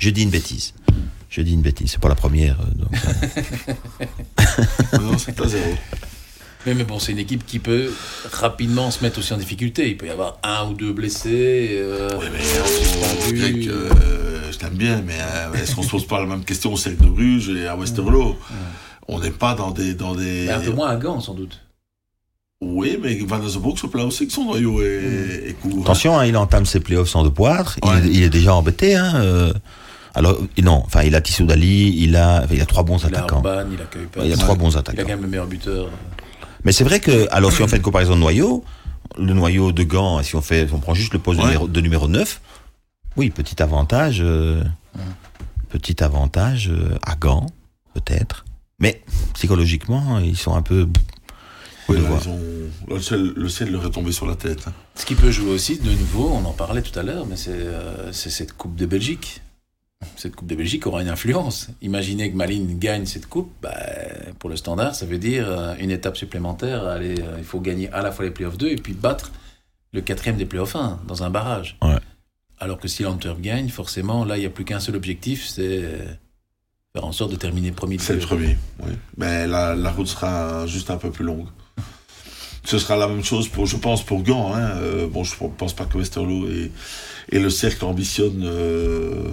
Je 0.00 0.10
dis 0.10 0.22
une 0.24 0.30
bêtise. 0.30 0.74
Je 1.34 1.40
dis 1.40 1.52
une 1.54 1.62
bêtise, 1.62 1.90
c'est 1.90 2.00
pas 2.00 2.08
la 2.08 2.14
première. 2.14 2.56
euh, 2.60 2.74
donc, 2.76 2.92
euh, 4.92 4.98
non, 5.00 5.18
c'est 5.18 5.40
à 5.40 5.48
zéro. 5.48 5.74
Mais, 6.64 6.74
mais 6.74 6.84
bon, 6.84 7.00
c'est 7.00 7.10
une 7.10 7.18
équipe 7.18 7.44
qui 7.44 7.58
peut 7.58 7.92
rapidement 8.32 8.92
se 8.92 9.02
mettre 9.02 9.18
aussi 9.18 9.32
en 9.34 9.36
difficulté. 9.36 9.90
Il 9.90 9.96
peut 9.96 10.06
y 10.06 10.10
avoir 10.10 10.38
un 10.44 10.68
ou 10.70 10.74
deux 10.74 10.92
blessés, 10.92 11.70
euh, 11.72 12.08
Oui, 12.20 12.26
mais 12.32 12.38
euh, 13.68 14.52
je 14.52 14.56
t'aime 14.58 14.74
bien, 14.74 15.02
mais 15.04 15.18
euh, 15.20 15.54
est-ce 15.54 15.74
qu'on 15.74 15.82
se 15.82 15.90
pose 15.90 16.06
pas 16.06 16.20
la 16.20 16.26
même 16.26 16.44
question 16.44 16.72
au 16.72 16.76
Cercle 16.76 17.02
de 17.02 17.08
Bruges 17.08 17.48
et 17.50 17.66
à 17.66 17.76
Westerlo? 17.76 18.38
On 19.08 19.18
n'est 19.18 19.32
pas 19.32 19.54
dans 19.54 19.72
des... 19.72 19.94
Dans 19.94 20.14
des... 20.14 20.44
Mais 20.46 20.52
un 20.52 20.60
peu 20.60 20.70
moins 20.70 20.88
à 20.90 20.96
Gand, 20.96 21.20
sans 21.20 21.34
doute. 21.34 21.60
Oui, 22.60 22.96
mais 23.02 23.16
Van 23.26 23.44
Azebroek 23.44 23.76
se 23.78 23.88
plaît 23.88 24.04
aussi 24.04 24.28
que 24.28 24.32
son 24.32 24.44
noyau 24.44 24.80
est, 24.80 25.48
est 25.48 25.56
court. 25.60 25.82
Attention, 25.82 26.16
hein, 26.18 26.24
il 26.26 26.36
entame 26.36 26.64
ses 26.64 26.78
playoffs 26.80 27.08
sans 27.10 27.24
de 27.24 27.28
poitre. 27.28 27.76
Il, 27.82 27.88
Ouais. 27.90 27.98
est, 27.98 28.08
il 28.10 28.22
est 28.22 28.30
déjà 28.30 28.54
embêté. 28.54 28.94
Hein, 28.94 29.12
euh. 29.16 29.52
Alors, 30.14 30.38
non, 30.62 30.82
enfin, 30.86 31.02
il 31.02 31.14
a 31.14 31.20
Tissou 31.20 31.44
Dali, 31.46 31.96
il 32.02 32.14
a, 32.16 32.44
il 32.50 32.60
a 32.60 32.66
trois 32.66 32.82
bons 32.84 32.98
Il 32.98 33.14
a 33.14 33.18
attaquants. 33.18 33.42
Il 33.72 33.80
a 33.80 33.84
Kuipers. 33.84 34.24
Il 34.24 34.32
a 34.32 34.36
trois 34.36 34.54
bons 34.54 34.70
Il 34.70 34.76
a 34.76 34.78
attaquants. 34.80 35.02
quand 35.02 35.08
même 35.08 35.22
le 35.22 35.28
meilleur 35.28 35.46
buteur. 35.46 35.90
Mais 36.64 36.72
c'est 36.72 36.84
vrai 36.84 37.00
que, 37.00 37.26
alors 37.32 37.52
si 37.52 37.62
on 37.62 37.68
fait 37.68 37.76
une 37.76 37.82
comparaison 37.82 38.14
de 38.14 38.20
noyau, 38.20 38.64
le 39.18 39.32
noyau 39.34 39.72
de 39.72 39.82
Gand, 39.82 40.22
si 40.22 40.34
on 40.36 40.40
fait, 40.40 40.68
on 40.72 40.78
prend 40.78 40.94
juste 40.94 41.12
le 41.12 41.18
poste 41.18 41.40
de 41.40 41.44
numéro, 41.44 41.66
de 41.68 41.80
numéro 41.80 42.08
9, 42.08 42.40
oui, 43.16 43.30
petit 43.30 43.62
avantage, 43.62 44.18
euh, 44.22 44.62
petit 45.68 46.02
avantage 46.02 46.68
euh, 46.70 46.96
à 47.02 47.16
Gand, 47.16 47.46
peut-être. 47.94 48.44
Mais 48.78 49.02
psychologiquement, 49.34 50.18
ils 50.18 50.36
sont 50.36 50.54
un 50.54 50.62
peu. 50.62 50.88
Oui, 51.88 51.96
de 51.98 52.02
là, 52.02 52.08
voir. 52.08 52.20
ils 52.24 52.28
ont- 52.30 52.38
là, 52.88 52.94
le, 52.96 53.00
ciel, 53.00 53.32
le 53.36 53.48
ciel 53.48 53.70
leur 53.70 53.84
est 53.84 53.90
tombé 53.90 54.10
sur 54.10 54.26
la 54.26 54.34
tête. 54.36 54.64
hein. 54.66 54.72
Ce 54.94 55.04
qui 55.04 55.14
peut 55.14 55.30
jouer 55.30 55.50
aussi, 55.50 55.78
de 55.78 55.90
nouveau, 55.90 56.30
on 56.32 56.44
en 56.46 56.52
parlait 56.52 56.82
tout 56.82 56.98
à 56.98 57.02
l'heure, 57.02 57.26
mais 57.26 57.36
c'est 57.36 57.50
euh, 57.52 58.10
c'est 58.12 58.30
cette 58.30 58.56
Coupe 58.56 58.74
de 58.74 58.86
Belgique. 58.86 59.42
Cette 60.16 60.36
Coupe 60.36 60.48
de 60.48 60.54
Belgique 60.54 60.86
aura 60.86 61.02
une 61.02 61.08
influence. 61.08 61.68
Imaginez 61.82 62.30
que 62.30 62.36
Malines 62.36 62.78
gagne 62.78 63.06
cette 63.06 63.26
Coupe, 63.26 63.52
bah, 63.62 63.74
pour 64.38 64.50
le 64.50 64.56
standard, 64.56 64.94
ça 64.94 65.06
veut 65.06 65.18
dire 65.18 65.46
euh, 65.48 65.74
une 65.78 65.90
étape 65.90 66.16
supplémentaire. 66.16 66.84
Allez, 66.84 67.20
euh, 67.20 67.36
il 67.38 67.44
faut 67.44 67.60
gagner 67.60 67.90
à 67.92 68.02
la 68.02 68.12
fois 68.12 68.24
les 68.24 68.30
playoffs 68.30 68.58
2 68.58 68.68
et 68.68 68.76
puis 68.76 68.92
battre 68.92 69.32
le 69.92 70.00
quatrième 70.00 70.36
des 70.36 70.46
playoffs 70.46 70.76
1 70.76 71.00
dans 71.06 71.22
un 71.22 71.30
barrage. 71.30 71.76
Ouais. 71.82 71.98
Alors 72.58 72.78
que 72.78 72.88
si 72.88 73.02
l'Antwerp 73.02 73.40
gagne, 73.40 73.68
forcément, 73.68 74.24
là, 74.24 74.36
il 74.36 74.40
n'y 74.40 74.46
a 74.46 74.50
plus 74.50 74.64
qu'un 74.64 74.80
seul 74.80 74.96
objectif, 74.96 75.46
c'est 75.46 75.82
euh, 75.84 75.98
faire 76.92 77.04
en 77.04 77.12
sorte 77.12 77.30
de 77.30 77.36
terminer 77.36 77.72
premier. 77.72 77.96
de 77.96 78.02
C'est 78.02 78.14
le 78.14 78.20
premier, 78.20 78.56
oui. 78.80 78.92
Mais 79.16 79.46
la, 79.46 79.74
la 79.74 79.90
route 79.90 80.06
sera 80.06 80.66
juste 80.66 80.90
un 80.90 80.96
peu 80.96 81.10
plus 81.10 81.24
longue. 81.24 81.46
Ce 82.64 82.78
sera 82.78 82.96
la 82.96 83.06
même 83.08 83.22
chose, 83.22 83.48
pour, 83.48 83.66
je 83.66 83.76
pense, 83.76 84.02
pour 84.02 84.22
Gand. 84.22 84.54
Hein. 84.54 84.70
Euh, 84.80 85.06
bon, 85.06 85.22
je 85.22 85.34
ne 85.42 85.48
pense 85.50 85.74
pas 85.74 85.84
que 85.84 85.98
Westerlo 85.98 86.48
et, 86.48 86.72
et 87.30 87.38
le 87.38 87.50
cercle 87.50 87.84
ambitionnent 87.84 88.44
euh, 88.44 89.32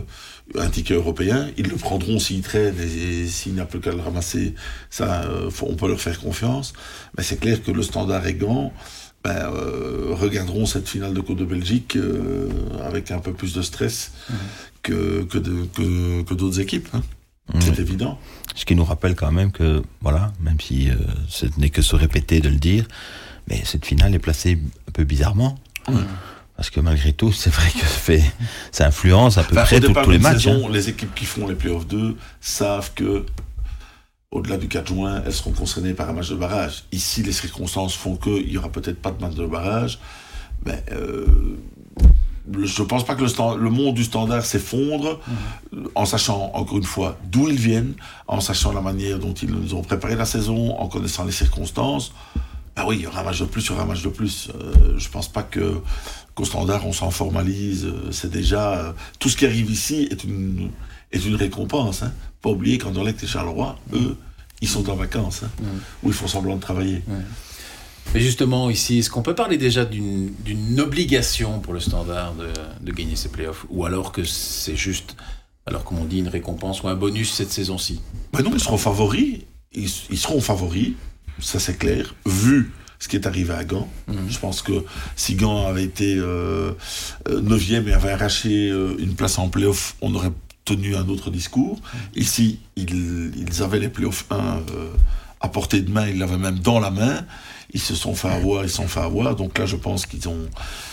un 0.58 0.70
ticket 0.70 0.96
européen. 0.96 1.50
Ils 1.58 1.68
le 1.68 1.76
prendront 1.76 2.20
s'ils 2.20 2.42
traînent 2.42 2.76
et, 2.80 3.22
et 3.24 3.28
s'il 3.28 3.54
n'y 3.54 3.60
a 3.62 3.66
plus 3.66 3.80
qu'à 3.80 3.92
le 3.92 4.02
ramasser, 4.02 4.56
ça, 4.90 5.24
euh, 5.24 5.50
faut- 5.50 5.68
on 5.70 5.76
peut 5.76 5.88
leur 5.88 6.00
faire 6.02 6.20
confiance. 6.20 6.74
Mais 7.18 7.24
c'est 7.24 7.38
clair 7.40 7.62
que 7.64 7.72
le 7.72 7.84
standard 7.84 8.26
et 8.28 8.34
Gand, 8.34 8.74
ben, 9.24 9.36
euh, 9.54 10.08
regarderont 10.12 10.66
cette 10.66 10.90
finale 10.90 11.14
de 11.14 11.22
Coupe 11.22 11.38
de 11.38 11.46
Belgique 11.46 11.96
euh, 11.96 12.50
avec 12.84 13.12
un 13.12 13.20
peu 13.20 13.34
plus 13.34 13.54
de 13.54 13.62
stress 13.62 14.12
Mhm. 14.30 14.36
que, 14.84 15.24
que, 15.24 15.38
de- 15.38 15.66
que, 15.76 16.22
que 16.24 16.34
d'autres 16.34 16.60
équipes. 16.60 16.88
hein. 16.94 17.04
Mhm. 17.54 17.62
C'est 17.62 17.80
évident. 17.80 18.18
Ce 18.56 18.66
qui 18.66 18.76
nous 18.76 18.84
rappelle 18.86 19.16
quand 19.16 19.32
même 19.32 19.52
que, 19.52 19.82
voilà, 20.02 20.32
même 20.42 20.60
si 20.60 20.90
ce 21.30 21.46
n'est 21.58 21.70
que 21.70 21.82
se 21.82 21.96
répéter 21.96 22.40
de 22.40 22.50
le 22.50 22.56
dire, 22.56 22.86
mais 23.48 23.62
cette 23.66 23.86
finale 23.86 24.14
est 24.16 24.20
placée 24.20 24.58
un 24.88 24.92
peu 24.92 25.04
bizarrement. 25.04 25.58
Parce 26.62 26.70
que 26.70 26.80
malgré 26.80 27.12
tout, 27.12 27.32
c'est 27.32 27.50
vrai 27.50 27.72
que 27.72 27.80
ça, 27.80 27.86
fait, 27.88 28.24
ça 28.72 28.86
influence 28.86 29.40
à 29.40 29.44
peu 29.44 29.56
près 29.64 29.80
tout- 29.88 29.94
tous 30.04 30.12
les 30.12 30.20
matchs. 30.20 30.44
saison, 30.44 30.68
hein. 30.68 30.72
les 30.72 30.90
équipes 30.90 31.16
qui 31.16 31.26
font 31.26 31.48
les 31.48 31.56
playoffs 31.56 31.88
2 31.88 32.16
savent 32.40 32.92
que 32.94 33.26
au-delà 34.30 34.58
du 34.58 34.68
4 34.68 34.88
juin, 34.88 35.24
elles 35.26 35.34
seront 35.34 35.54
concernées 35.54 35.96
par 35.96 36.08
un 36.08 36.14
match 36.14 36.30
de 36.30 36.36
barrage. 36.36 36.84
Ici, 36.92 37.24
les 37.24 37.32
circonstances 37.32 37.96
font 37.96 38.16
qu'il 38.16 38.46
n'y 38.48 38.58
aura 38.60 38.70
peut-être 38.70 39.02
pas 39.02 39.10
de 39.10 39.20
match 39.20 39.34
de 39.34 39.48
barrage. 39.48 39.98
Mais 40.64 40.84
euh, 40.92 41.26
je 42.62 42.82
ne 42.84 42.88
pense 42.88 43.08
pas 43.08 43.16
que 43.16 43.22
le, 43.22 43.28
stand- 43.28 43.58
le 43.60 43.70
monde 43.72 43.96
du 43.96 44.04
standard 44.04 44.46
s'effondre 44.46 45.20
en 45.96 46.06
sachant, 46.06 46.52
encore 46.54 46.78
une 46.78 46.84
fois, 46.84 47.18
d'où 47.26 47.48
ils 47.50 47.58
viennent, 47.60 47.94
en 48.28 48.40
sachant 48.40 48.72
la 48.72 48.82
manière 48.82 49.18
dont 49.18 49.34
ils 49.34 49.50
nous 49.50 49.74
ont 49.74 49.82
préparé 49.82 50.16
la 50.16 50.26
saison, 50.26 50.78
en 50.80 50.88
connaissant 50.88 51.24
les 51.26 51.32
circonstances. 51.32 52.14
Ah 52.76 52.86
oui, 52.88 52.98
il 52.98 53.02
y 53.04 53.08
aura 53.08 53.22
un 53.22 53.24
match 53.24 53.40
de 53.40 53.46
plus, 53.46 53.66
il 53.66 53.70
y 53.70 53.72
aura 53.74 53.84
un 53.84 53.86
match 53.86 54.02
de 54.02 54.10
plus. 54.10 54.50
Euh, 54.56 54.98
je 54.98 55.10
pense 55.10 55.28
pas 55.28 55.44
que 55.44 55.82
qu'au 56.36 56.46
standard 56.46 56.86
on 56.88 56.94
s'en 56.94 57.12
formalise. 57.12 57.86
Euh, 57.86 58.12
C'est 58.12 58.32
déjà 58.32 58.74
euh, 58.74 58.94
tout 59.20 59.30
ce 59.30 59.36
qui 59.38 59.46
arrive 59.46 59.70
ici 59.70 60.08
est 60.10 60.24
une 60.24 60.72
est 61.12 61.26
une 61.26 61.36
récompense. 61.36 62.04
Hein. 62.04 62.14
Pas 62.42 62.50
oublier 62.50 62.78
qu'Anderlecht 62.78 63.22
et 63.24 63.28
Charleroi, 63.28 63.78
eux, 63.94 64.16
ils 64.62 64.70
sont 64.70 64.90
en 64.90 64.96
vacances, 64.96 65.44
hein, 65.44 65.50
où 66.02 66.08
ils 66.08 66.14
font 66.14 66.28
semblant 66.28 66.56
de 66.56 66.62
travailler. 66.62 67.04
Mais 68.14 68.20
justement, 68.22 68.70
ici, 68.70 69.00
est-ce 69.00 69.10
qu'on 69.10 69.22
peut 69.22 69.36
parler 69.36 69.58
déjà 69.58 69.86
d'une 69.86 70.32
d'une 70.46 70.80
obligation 70.80 71.60
pour 71.60 71.74
le 71.74 71.80
standard 71.80 72.34
de, 72.36 72.48
de 72.82 72.92
gagner 72.92 73.16
ses 73.16 73.30
playoffs 73.30 73.66
Ou 73.70 73.86
alors 73.86 74.12
que 74.12 74.24
c'est 74.24 74.76
juste, 74.78 75.16
alors 75.66 75.84
comme 75.84 76.00
on 76.00 76.06
dit, 76.06 76.20
une 76.20 76.30
récompense 76.30 76.82
ou 76.84 76.88
un 76.88 76.96
bonus 76.96 77.32
cette 77.32 77.52
saison-ci? 77.52 78.02
Ben 78.34 78.42
non, 78.44 78.52
ils 78.54 78.60
seront 78.60 78.78
favoris. 78.78 79.40
Ils, 79.74 79.90
ils 80.10 80.18
seront 80.18 80.42
favoris, 80.42 80.94
ça 81.40 81.60
c'est 81.60 81.78
clair, 81.78 82.16
vu 82.26 82.72
ce 83.00 83.08
qui 83.08 83.16
est 83.16 83.26
arrivé 83.26 83.54
à 83.54 83.64
Gand. 83.64 83.90
Je 84.30 84.38
pense 84.38 84.62
que 84.62 84.86
si 85.16 85.36
Gand 85.36 85.66
avait 85.66 85.84
été 85.84 86.16
euh, 86.18 86.72
euh, 87.30 87.42
9e 87.42 87.88
et 87.88 87.94
avait 87.94 88.12
arraché 88.12 88.70
euh, 88.70 88.96
une 89.00 89.16
place 89.16 89.40
en 89.40 89.50
playoff, 89.50 89.96
on 90.02 90.14
aurait 90.14 90.32
tenu 90.66 90.96
un 90.96 91.08
autre 91.10 91.32
discours. 91.32 91.80
Ici, 92.16 92.60
ils, 92.76 93.32
ils 93.36 93.64
avaient 93.64 93.80
les 93.80 93.90
playoffs 93.90 94.26
1 94.30 94.36
euh, 94.36 94.90
à 95.40 95.50
portée 95.50 95.82
de 95.82 95.92
main, 95.92 96.08
ils 96.08 96.20
l'avaient 96.20 96.38
même 96.38 96.60
dans 96.60 96.80
la 96.80 96.92
main. 96.92 97.26
Ils 97.74 97.80
se 97.80 97.96
sont 97.96 98.14
fait 98.14 98.30
avoir, 98.30 98.64
ils 98.64 98.70
se 98.70 98.76
sont 98.76 98.88
fait 98.88 99.00
avoir. 99.00 99.36
Donc 99.36 99.58
là, 99.58 99.66
je 99.66 99.78
pense 99.78 100.06
qu'ils 100.06 100.28
ont, 100.30 100.48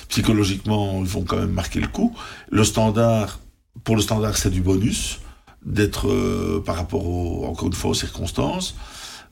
psychologiquement, 0.08 1.00
ils 1.02 1.08
vont 1.08 1.24
quand 1.24 1.36
même 1.36 1.52
marquer 1.52 1.80
le 1.80 1.88
coup. 1.88 2.14
Le 2.50 2.64
standard, 2.64 3.40
pour 3.84 3.96
le 3.96 4.02
standard, 4.02 4.36
c'est 4.36 4.50
du 4.50 4.62
bonus 4.62 5.20
d'être 5.64 6.08
euh, 6.08 6.62
par 6.64 6.76
rapport 6.76 7.06
au, 7.06 7.46
encore 7.46 7.66
une 7.66 7.74
fois 7.74 7.90
aux 7.90 7.94
circonstances, 7.94 8.74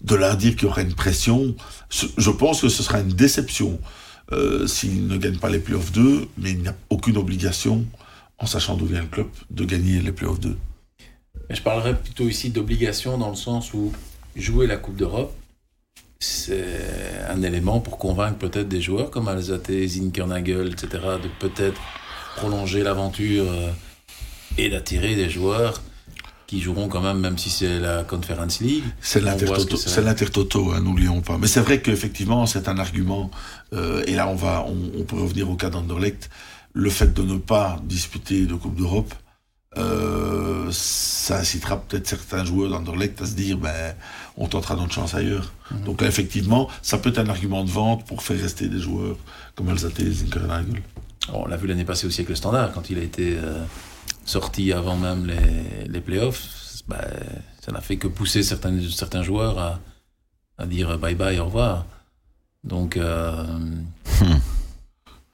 de 0.03 0.15
leur 0.15 0.37
dire 0.37 0.55
qu'il 0.57 0.65
y 0.65 0.67
aura 0.67 0.83
une 0.83 0.95
pression. 0.95 1.55
Je 1.91 2.31
pense 2.31 2.61
que 2.61 2.69
ce 2.69 2.83
sera 2.83 3.01
une 3.01 3.13
déception 3.13 3.79
euh, 4.33 4.67
s'ils 4.67 5.07
ne 5.07 5.17
gagnent 5.17 5.39
pas 5.39 5.51
les 5.51 5.61
playoffs 5.61 5.93
2, 5.93 6.29
mais 6.39 6.51
il 6.51 6.63
n'y 6.63 6.69
a 6.69 6.75
aucune 6.91 7.17
obligation, 7.17 7.85
en 8.39 8.47
sachant 8.47 8.77
d'où 8.77 8.87
vient 8.87 9.03
le 9.03 9.07
club, 9.07 9.29
de 9.51 9.65
gagner 9.65 10.01
les 10.01 10.13
playoffs 10.13 10.41
2. 10.41 10.57
Mais 11.49 11.55
Je 11.55 11.63
parlerais 11.63 11.97
plutôt 11.97 12.29
ici 12.29 12.51
d'obligation 12.51 13.19
dans 13.19 13.31
le 13.31 13.37
sens 13.37 13.73
où 13.73 13.93
jouer 14.35 14.67
la 14.67 14.77
Coupe 14.77 14.97
d'Europe, 14.97 15.33
c'est 16.19 16.65
un 17.29 17.43
élément 17.43 17.81
pour 17.81 17.99
convaincre 17.99 18.39
peut-être 18.39 18.69
des 18.69 18.81
joueurs 18.81 19.11
comme 19.11 19.29
Alzate, 19.29 19.87
Zinkernagel, 19.87 20.73
etc., 20.73 20.89
de 21.23 21.29
peut-être 21.39 21.81
prolonger 22.37 22.83
l'aventure 22.83 23.45
euh, 23.49 23.71
et 24.59 24.71
d'attirer 24.71 25.15
des 25.15 25.31
joueurs 25.31 25.83
qui 26.47 26.61
joueront 26.61 26.89
quand 26.89 27.01
même, 27.01 27.19
même 27.19 27.39
si 27.39 27.51
c'est 27.51 27.81
la 27.81 28.05
Conference 28.05 28.61
League. 28.61 28.85
C'est 29.01 29.21
ce 29.21 29.25
l'intertoto, 29.25 29.77
l'intertoto, 30.01 30.73
hein, 30.73 30.81
n'oublions 30.81 31.21
pas. 31.21 31.39
Mais 31.39 31.47
c'est 31.49 31.61
vrai 31.61 31.81
qu'effectivement, 31.81 32.47
c'est 32.47 32.69
un 32.69 32.79
argument. 32.79 33.31
euh, 33.73 34.05
et 34.07 34.15
là, 34.15 34.29
on 34.29 34.37
va, 34.37 34.65
on, 34.67 35.01
on 35.01 35.03
peut 35.03 35.17
revenir 35.17 35.51
au 35.51 35.57
cas 35.57 35.71
d'Anderlecht. 35.71 36.31
Le 36.73 36.91
fait 36.91 37.13
de 37.13 37.23
ne 37.23 37.39
pas 37.39 37.81
disputer 37.85 38.47
de 38.47 38.55
Coupe 38.55 38.77
d'Europe, 38.77 39.13
euh, 39.79 40.69
ça 40.71 41.39
incitera 41.39 41.79
peut-être 41.81 42.07
certains 42.07 42.45
joueurs 42.45 42.71
d'Anderlecht 42.71 43.21
à 43.21 43.27
se 43.27 43.35
dire, 43.35 43.59
ben, 43.59 43.95
on 44.37 44.47
tentera 44.47 44.77
notre 44.77 44.93
chance 44.93 45.15
ailleurs. 45.15 45.53
Donc 45.85 46.01
là, 46.01 46.07
effectivement, 46.09 46.69
ça 46.83 46.99
peut 46.99 47.11
être 47.11 47.19
un 47.19 47.29
argument 47.29 47.65
de 47.65 47.71
vente 47.71 48.07
pour 48.07 48.23
faire 48.23 48.41
rester 48.41 48.69
des 48.69 48.79
joueurs 48.81 49.17
comme 49.55 49.69
Alzate 49.69 49.99
et 50.01 50.11
Zinkernagel. 50.11 50.83
On 51.33 51.47
l'a 51.47 51.57
vu 51.57 51.67
l'année 51.67 51.85
passée 51.85 52.07
aussi 52.07 52.21
avec 52.21 52.29
le 52.29 52.37
Standard, 52.37 52.73
quand 52.73 52.89
il 52.89 52.99
a 52.99 53.03
été 53.03 53.37
euh, 53.37 53.65
sorti 54.27 54.73
avant 54.73 54.97
même 54.97 55.27
les, 55.27 55.89
les 55.89 56.01
playoffs, 56.01 56.83
bah, 56.89 57.01
ça 57.65 57.73
n'a 57.73 57.81
fait 57.81 57.97
que 57.97 58.07
pousser 58.09 58.43
certains, 58.43 58.75
certains 58.95 59.23
joueurs 59.23 59.59
à, 59.59 59.81
à 60.59 60.67
dire 60.67 60.99
bye 60.99 61.15
bye, 61.15 61.39
au 61.41 61.47
revoir. 61.47 61.87
Donc, 62.65 62.97
euh, 62.97 63.45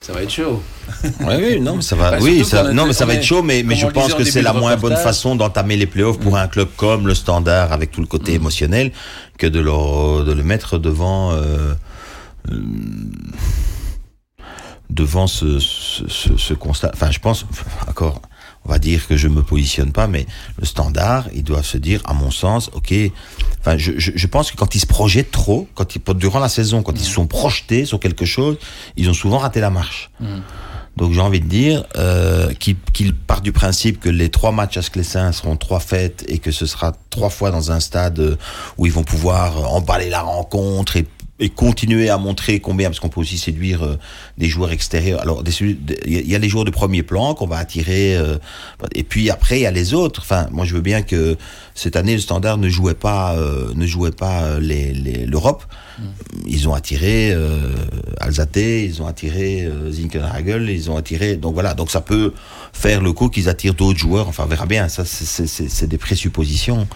ça 0.01 0.13
va 0.13 0.23
être 0.23 0.31
chaud. 0.31 0.63
Ouais, 1.21 1.37
oui, 1.55 1.61
non, 1.61 1.77
mais 1.77 1.83
ça 1.83 1.97
va, 1.97 2.11
Bah, 2.13 2.19
oui, 2.21 2.45
ça, 2.45 2.73
non, 2.73 2.87
mais 2.87 2.93
ça 2.93 3.07
va 3.07 3.15
est- 3.15 3.19
être 3.19 3.23
chaud, 3.23 3.43
mais, 3.43 3.63
mais 3.63 3.75
je 3.77 3.87
pense 3.87 4.13
que 4.15 4.25
c'est 4.25 4.43
la 4.43 4.53
moins 4.53 4.77
bonne 4.77 4.97
façon 4.97 5.37
d'entamer 5.37 5.77
les 5.77 5.87
playoffs 5.87 6.19
pour 6.19 6.37
un 6.37 6.49
club 6.49 6.69
comme 6.77 7.07
le 7.07 7.15
Standard, 7.15 7.73
avec 7.73 7.91
tout 7.93 8.01
le 8.01 8.07
côté 8.07 8.33
Mm. 8.33 8.37
émotionnel, 8.37 8.93
que 9.39 9.47
de 9.47 9.61
le, 9.61 10.25
de 10.25 10.33
le 10.33 10.43
mettre 10.43 10.77
devant, 10.79 11.33
euh, 11.33 11.73
euh, 12.51 12.61
devant 14.91 15.27
ce, 15.27 15.59
ce, 15.59 16.07
ce- 16.09 16.37
ce 16.37 16.55
constat. 16.55 16.91
Enfin, 16.93 17.11
je 17.11 17.19
pense, 17.21 17.47
encore, 17.89 18.21
on 18.65 18.71
va 18.71 18.79
dire 18.79 19.07
que 19.07 19.17
je 19.17 19.29
me 19.29 19.43
positionne 19.43 19.93
pas, 19.93 20.07
mais 20.07 20.27
le 20.59 20.67
Standard, 20.67 21.29
ils 21.35 21.45
doivent 21.45 21.67
se 21.67 21.79
dire, 21.79 22.01
à 22.05 22.15
mon 22.15 22.31
sens, 22.31 22.71
ok. 22.73 22.95
Enfin, 23.61 23.77
je, 23.77 23.93
je, 23.97 24.13
je 24.15 24.27
pense 24.27 24.51
que 24.51 24.57
quand 24.57 24.75
ils 24.75 24.81
se 24.81 24.87
projettent 24.87 25.31
trop, 25.31 25.69
quand 25.75 25.97
ils, 25.97 26.03
durant 26.15 26.39
la 26.39 26.49
saison, 26.49 26.83
quand 26.83 26.93
ils 26.93 27.05
se 27.05 27.13
sont 27.13 27.27
projetés 27.27 27.85
sur 27.85 28.01
quelque 28.01 28.25
chose, 28.25 28.57
ils 28.97 29.09
ont 29.09 29.15
souvent 29.15 29.39
raté 29.39 29.61
la 29.61 29.71
marche. 29.71 30.11
Donc 30.97 31.13
j'ai 31.13 31.21
envie 31.21 31.41
de 31.41 31.47
dire 31.47 31.85
euh, 31.97 32.53
qu'il 32.55 33.15
part 33.15 33.41
du 33.41 33.53
principe 33.53 33.99
que 33.99 34.11
les 34.11 34.29
trois 34.29 34.53
matchs 34.53 34.77
à 34.77 34.83
Sclessin 34.83 35.33
seront 35.33 35.57
trois 35.57 35.81
fêtes 35.81 36.25
et 36.29 36.39
que 36.39 36.51
ce 36.51 36.67
sera 36.67 36.93
trois 37.09 37.31
fois 37.31 37.51
dans 37.51 37.73
un 37.73 37.81
stade 37.81 38.19
euh, 38.21 38.37
où 38.77 38.85
ils 38.85 38.93
vont 38.93 39.03
pouvoir 39.03 39.73
emballer 39.73 40.11
la 40.11 40.21
rencontre 40.21 40.97
et, 40.99 41.07
et 41.43 41.49
continuer 41.51 42.09
à 42.09 42.17
montrer 42.19 42.61
combien, 42.61 42.89
parce 42.89 43.01
qu'on 43.01 43.09
peut 43.09 43.21
aussi 43.21 43.37
séduire 43.37 43.83
euh, 43.83 43.99
des 44.39 44.49
joueurs 44.49 44.71
extérieurs. 44.73 45.21
Alors 45.21 45.43
il 45.61 46.29
y 46.31 46.35
a- 46.35 46.39
les 46.39 46.49
joueurs 46.49 46.65
de 46.65 46.71
premier 46.71 47.03
plan 47.03 47.35
qu'on 47.35 47.47
va 47.49 47.57
attirer, 47.59 48.17
euh, 48.17 48.39
et 48.95 49.03
puis 49.03 49.29
après 49.29 49.59
il 49.59 49.63
y 49.63 49.67
a 49.67 49.71
les 49.73 49.93
autres. 49.93 50.21
Enfin, 50.23 50.47
moi 50.53 50.65
je 50.65 50.75
veux 50.75 50.81
bien 50.81 51.03
que 51.03 51.37
cette 51.75 51.97
année 51.97 52.15
le 52.15 52.21
Standard 52.21 52.59
ne 52.59 52.69
jouait 52.69 52.95
pas, 52.95 53.35
euh, 53.35 53.73
ne 53.75 53.87
jouait 53.87 54.13
pas 54.13 54.43
euh, 54.45 54.61
les- 54.61 54.93
les- 54.93 55.27
l'Europe. 55.27 55.65
Ils 56.47 56.69
ont 56.69 56.75
attiré 56.75 57.33
euh, 57.33 57.59
Alzate, 58.19 58.57
ils 58.57 59.03
ont 59.03 59.07
attiré 59.07 59.65
euh, 59.67 59.91
Zinkenhagel, 59.93 60.69
ils 60.71 60.91
ont 60.91 60.97
attiré. 60.97 61.37
Donc 61.37 61.55
voilà, 61.55 61.75
donc 61.75 61.91
ça 61.91 62.01
peut 62.01 62.33
faire 62.73 63.01
le 63.03 63.13
coup 63.13 63.29
qu'ils 63.29 63.49
attirent 63.49 63.75
d'autres 63.75 63.99
joueurs. 63.99 64.27
Enfin, 64.29 64.45
on 64.47 64.49
verra 64.49 64.67
bien. 64.67 64.89
Ça, 64.89 65.05
c'est 65.05 65.87
des 65.89 65.99
présuppositions 65.99 66.89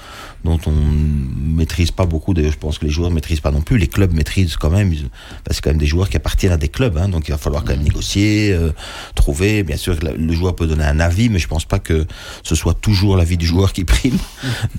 dont 0.45 0.59
on 0.67 0.73
maîtrise 0.73 1.91
pas 1.91 2.07
beaucoup. 2.07 2.35
D'ailleurs, 2.35 2.53
je 2.53 2.59
pense 2.59 2.79
que 2.79 2.85
les 2.85 2.91
joueurs 2.91 3.11
maîtrisent 3.11 3.41
pas 3.41 3.51
non 3.51 3.63
plus. 3.63 3.79
Les 3.79 3.89
clubs 3.89 4.13
maîtrisent 4.13 4.57
quand 4.57 4.71
même. 4.71 4.91
Parce 4.91 5.09
que 5.09 5.55
c'est 5.55 5.61
quand 5.63 5.71
même 5.71 5.79
des 5.79 5.87
joueurs 5.87 6.09
qui 6.09 6.17
appartiennent 6.17 6.53
à 6.53 6.57
des 6.57 6.69
clubs. 6.69 6.97
Hein, 6.97 7.09
donc 7.09 7.29
il 7.29 7.33
va 7.33 7.39
falloir 7.39 7.65
quand 7.65 7.73
même 7.73 7.83
négocier, 7.83 8.53
euh, 8.53 8.73
trouver. 9.15 9.63
Bien 9.63 9.77
sûr, 9.77 9.97
le 10.03 10.33
joueur 10.33 10.55
peut 10.55 10.67
donner 10.67 10.85
un 10.85 11.01
avis, 11.01 11.29
mais 11.29 11.39
je 11.39 11.49
pense 11.49 11.65
pas 11.65 11.79
que 11.79 12.07
ce 12.43 12.55
soit 12.55 12.75
toujours 12.75 13.17
l'avis 13.17 13.37
du 13.37 13.47
joueur 13.47 13.73
qui 13.73 13.85
prime 13.97 14.19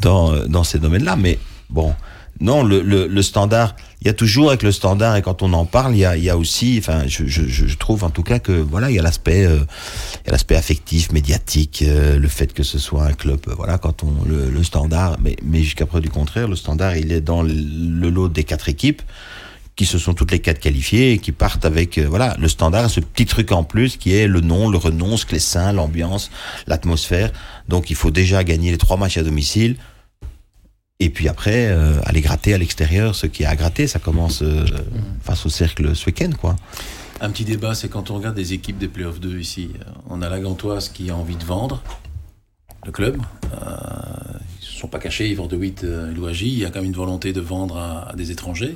dans, 0.01 0.33
euh, 0.33 0.45
dans 0.47 0.63
ces 0.63 0.79
domaines-là. 0.79 1.15
Mais 1.15 1.39
bon. 1.69 1.93
Non, 2.39 2.63
le, 2.63 2.81
le, 2.81 3.07
le 3.07 3.21
standard, 3.23 3.75
il 4.01 4.07
y 4.07 4.09
a 4.11 4.13
toujours 4.13 4.49
avec 4.49 4.61
le 4.61 4.71
standard, 4.71 5.15
et 5.15 5.23
quand 5.23 5.41
on 5.41 5.53
en 5.53 5.65
parle, 5.65 5.95
il 5.95 5.99
y 5.99 6.05
a, 6.05 6.17
y 6.17 6.29
a 6.29 6.37
aussi, 6.37 6.77
enfin, 6.77 7.07
je, 7.07 7.25
je, 7.25 7.47
je 7.47 7.77
trouve 7.77 8.03
en 8.03 8.11
tout 8.11 8.21
cas 8.21 8.37
que 8.37 8.51
voilà, 8.51 8.91
il 8.91 8.95
y 8.95 8.99
a 8.99 9.01
l'aspect, 9.01 9.45
euh, 9.45 9.59
l'aspect 10.27 10.55
affectif, 10.55 11.11
médiatique, 11.11 11.83
euh, 11.87 12.19
le 12.19 12.27
fait 12.27 12.53
que 12.53 12.61
ce 12.61 12.77
soit 12.77 13.05
un 13.05 13.13
club, 13.13 13.39
euh, 13.47 13.55
voilà, 13.55 13.79
quand 13.79 14.03
on 14.03 14.13
le, 14.27 14.51
le 14.51 14.63
standard, 14.63 15.17
mais, 15.19 15.35
mais 15.43 15.63
jusqu'à 15.63 15.87
preuve 15.87 16.01
du 16.03 16.11
contraire, 16.11 16.47
le 16.47 16.55
standard, 16.55 16.95
il 16.95 17.11
est 17.11 17.21
dans 17.21 17.41
le, 17.41 17.53
lot 18.09 18.29
des 18.29 18.43
quatre 18.43 18.69
équipes 18.69 19.01
qui 19.75 19.85
se 19.85 19.97
sont 19.97 20.13
toutes 20.13 20.31
les 20.31 20.39
quatre 20.39 20.59
qualifiées 20.59 21.13
et 21.13 21.17
qui 21.19 21.31
partent 21.31 21.65
avec, 21.65 21.97
euh, 21.97 22.05
voilà, 22.07 22.35
le 22.39 22.47
standard, 22.47 22.89
ce 22.91 22.99
petit 22.99 23.25
truc 23.25 23.51
en 23.51 23.63
plus 23.63 23.97
qui 23.97 24.13
est 24.13 24.27
le 24.27 24.41
nom, 24.41 24.69
le 24.69 24.77
renonce, 24.77 25.25
les 25.31 25.39
seins, 25.39 25.71
l'ambiance, 25.71 26.29
l'atmosphère. 26.67 27.31
Donc 27.67 27.89
il 27.89 27.95
faut 27.95 28.11
déjà 28.11 28.43
gagner 28.43 28.71
les 28.71 28.77
trois 28.77 28.97
matchs 28.97 29.17
à 29.17 29.23
domicile. 29.23 29.75
Et 30.99 31.09
puis 31.09 31.27
après, 31.27 31.67
euh, 31.67 31.99
aller 32.05 32.21
gratter 32.21 32.53
à 32.53 32.57
l'extérieur 32.57 33.13
ce 33.15 33.27
qui 33.27 33.43
est 33.43 33.45
à 33.45 33.55
gratter, 33.55 33.87
ça 33.87 33.99
commence 33.99 34.41
euh, 34.41 34.65
face 35.21 35.45
au 35.45 35.49
cercle 35.49 35.95
ce 35.95 36.05
week-end, 36.07 36.31
quoi. 36.39 36.55
Un 37.21 37.29
petit 37.31 37.45
débat, 37.45 37.75
c'est 37.75 37.89
quand 37.89 38.09
on 38.11 38.15
regarde 38.15 38.35
des 38.35 38.53
équipes 38.53 38.77
des 38.77 38.87
playoffs 38.87 39.19
2 39.19 39.39
ici, 39.39 39.71
on 40.09 40.21
a 40.21 40.29
la 40.29 40.39
Gantoise 40.39 40.89
qui 40.89 41.09
a 41.09 41.15
envie 41.15 41.35
de 41.35 41.43
vendre 41.43 41.83
le 42.85 42.91
club. 42.91 43.17
Euh, 43.53 43.57
ils 44.61 44.65
ne 44.75 44.79
sont 44.81 44.87
pas 44.87 44.99
cachés, 44.99 45.29
Yvan 45.29 45.47
de 45.47 45.55
Witt, 45.55 45.83
euh, 45.83 46.11
Louagie, 46.13 46.47
il 46.47 46.59
y 46.59 46.65
a 46.65 46.69
quand 46.69 46.79
même 46.79 46.85
une 46.89 46.95
volonté 46.95 47.33
de 47.33 47.41
vendre 47.41 47.77
à, 47.77 48.09
à 48.11 48.15
des 48.15 48.31
étrangers. 48.31 48.75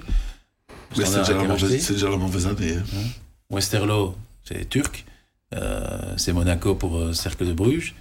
Mais 0.98 1.06
c'est 1.06 1.20
déjà, 1.20 1.40
a 1.40 1.94
déjà 1.94 2.10
la 2.10 2.18
mauvaise 2.18 2.48
année. 2.48 2.74
hein. 2.78 3.08
Westerlo, 3.50 4.16
c'est 4.44 4.68
turc. 4.70 5.06
Euh, 5.54 6.14
c'est 6.18 6.34
Monaco 6.34 6.76
pour 6.76 6.98
euh, 6.98 7.14
Cercle 7.14 7.46
de 7.46 7.54
Bruges. 7.54 7.94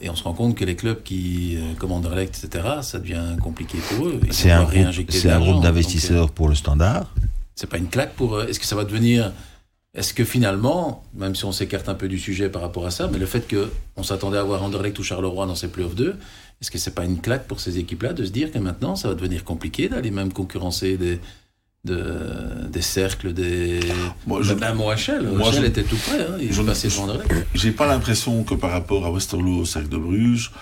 Et 0.00 0.08
on 0.10 0.14
se 0.16 0.22
rend 0.22 0.32
compte 0.32 0.54
que 0.56 0.64
les 0.64 0.76
clubs 0.76 1.02
qui 1.02 1.56
euh, 1.56 1.74
comme 1.78 1.92
Anderlecht, 1.92 2.42
etc., 2.44 2.64
ça 2.82 2.98
devient 2.98 3.36
compliqué 3.42 3.78
pour 3.90 4.06
eux. 4.06 4.20
C'est 4.30 4.50
un, 4.50 4.60
un 4.60 4.64
groupe 4.64 4.76
Donc, 4.76 5.56
euh, 5.56 5.60
d'investisseurs 5.60 6.30
pour 6.30 6.48
le 6.48 6.54
standard. 6.54 7.12
c'est 7.56 7.68
pas 7.68 7.78
une 7.78 7.88
claque 7.88 8.14
pour. 8.14 8.34
euh, 8.36 8.46
Est-ce 8.46 8.60
que 8.60 8.66
ça 8.66 8.76
va 8.76 8.84
devenir. 8.84 9.32
Est-ce 9.94 10.14
que 10.14 10.24
finalement, 10.24 11.02
même 11.14 11.34
si 11.34 11.44
on 11.46 11.50
s'écarte 11.50 11.88
un 11.88 11.94
peu 11.94 12.06
du 12.08 12.18
sujet 12.18 12.48
par 12.50 12.62
rapport 12.62 12.86
à 12.86 12.90
ça, 12.90 13.08
mais 13.10 13.18
le 13.18 13.26
fait 13.26 13.52
qu'on 13.52 14.02
s'attendait 14.04 14.36
à 14.38 14.44
voir 14.44 14.62
Anderlecht 14.62 14.96
ou 14.98 15.02
Charleroi 15.02 15.46
dans 15.46 15.54
ces 15.56 15.68
playoffs 15.68 15.94
2, 15.96 16.14
est-ce 16.60 16.70
que 16.70 16.78
c'est 16.78 16.94
pas 16.94 17.04
une 17.04 17.20
claque 17.20 17.46
pour 17.48 17.58
ces 17.58 17.78
équipes-là 17.78 18.12
de 18.12 18.24
se 18.24 18.30
dire 18.30 18.52
que 18.52 18.58
maintenant 18.58 18.94
ça 18.96 19.08
va 19.08 19.14
devenir 19.14 19.42
compliqué 19.44 19.88
d'aller 19.88 20.10
même 20.12 20.32
concurrencer 20.32 20.96
des, 20.98 21.18
de- 21.84 22.66
des 22.70 22.82
cercles, 22.82 23.32
des. 23.32 23.80
Moi, 24.26 24.40
je- 24.42 24.54
même 24.54 24.80
OHL. 24.80 25.22
moi, 25.36 25.48
OHL 25.48 25.60
je- 25.62 25.64
était 25.66 25.82
tout 25.84 25.96
près, 25.96 26.20
hein, 26.22 26.36
il 26.40 26.52
je- 26.52 26.62
passé 26.62 26.88
devant 26.88 27.04
Anderlecht. 27.04 27.32
J'ai 27.54 27.70
pas 27.72 27.86
l'impression 27.86 28.44
que 28.44 28.54
par 28.54 28.70
rapport 28.70 29.06
à 29.06 29.10
Westerlo 29.12 29.58
au 29.60 29.64
Cercle 29.64 29.88
de 29.88 29.96
Bruges, 29.96 30.52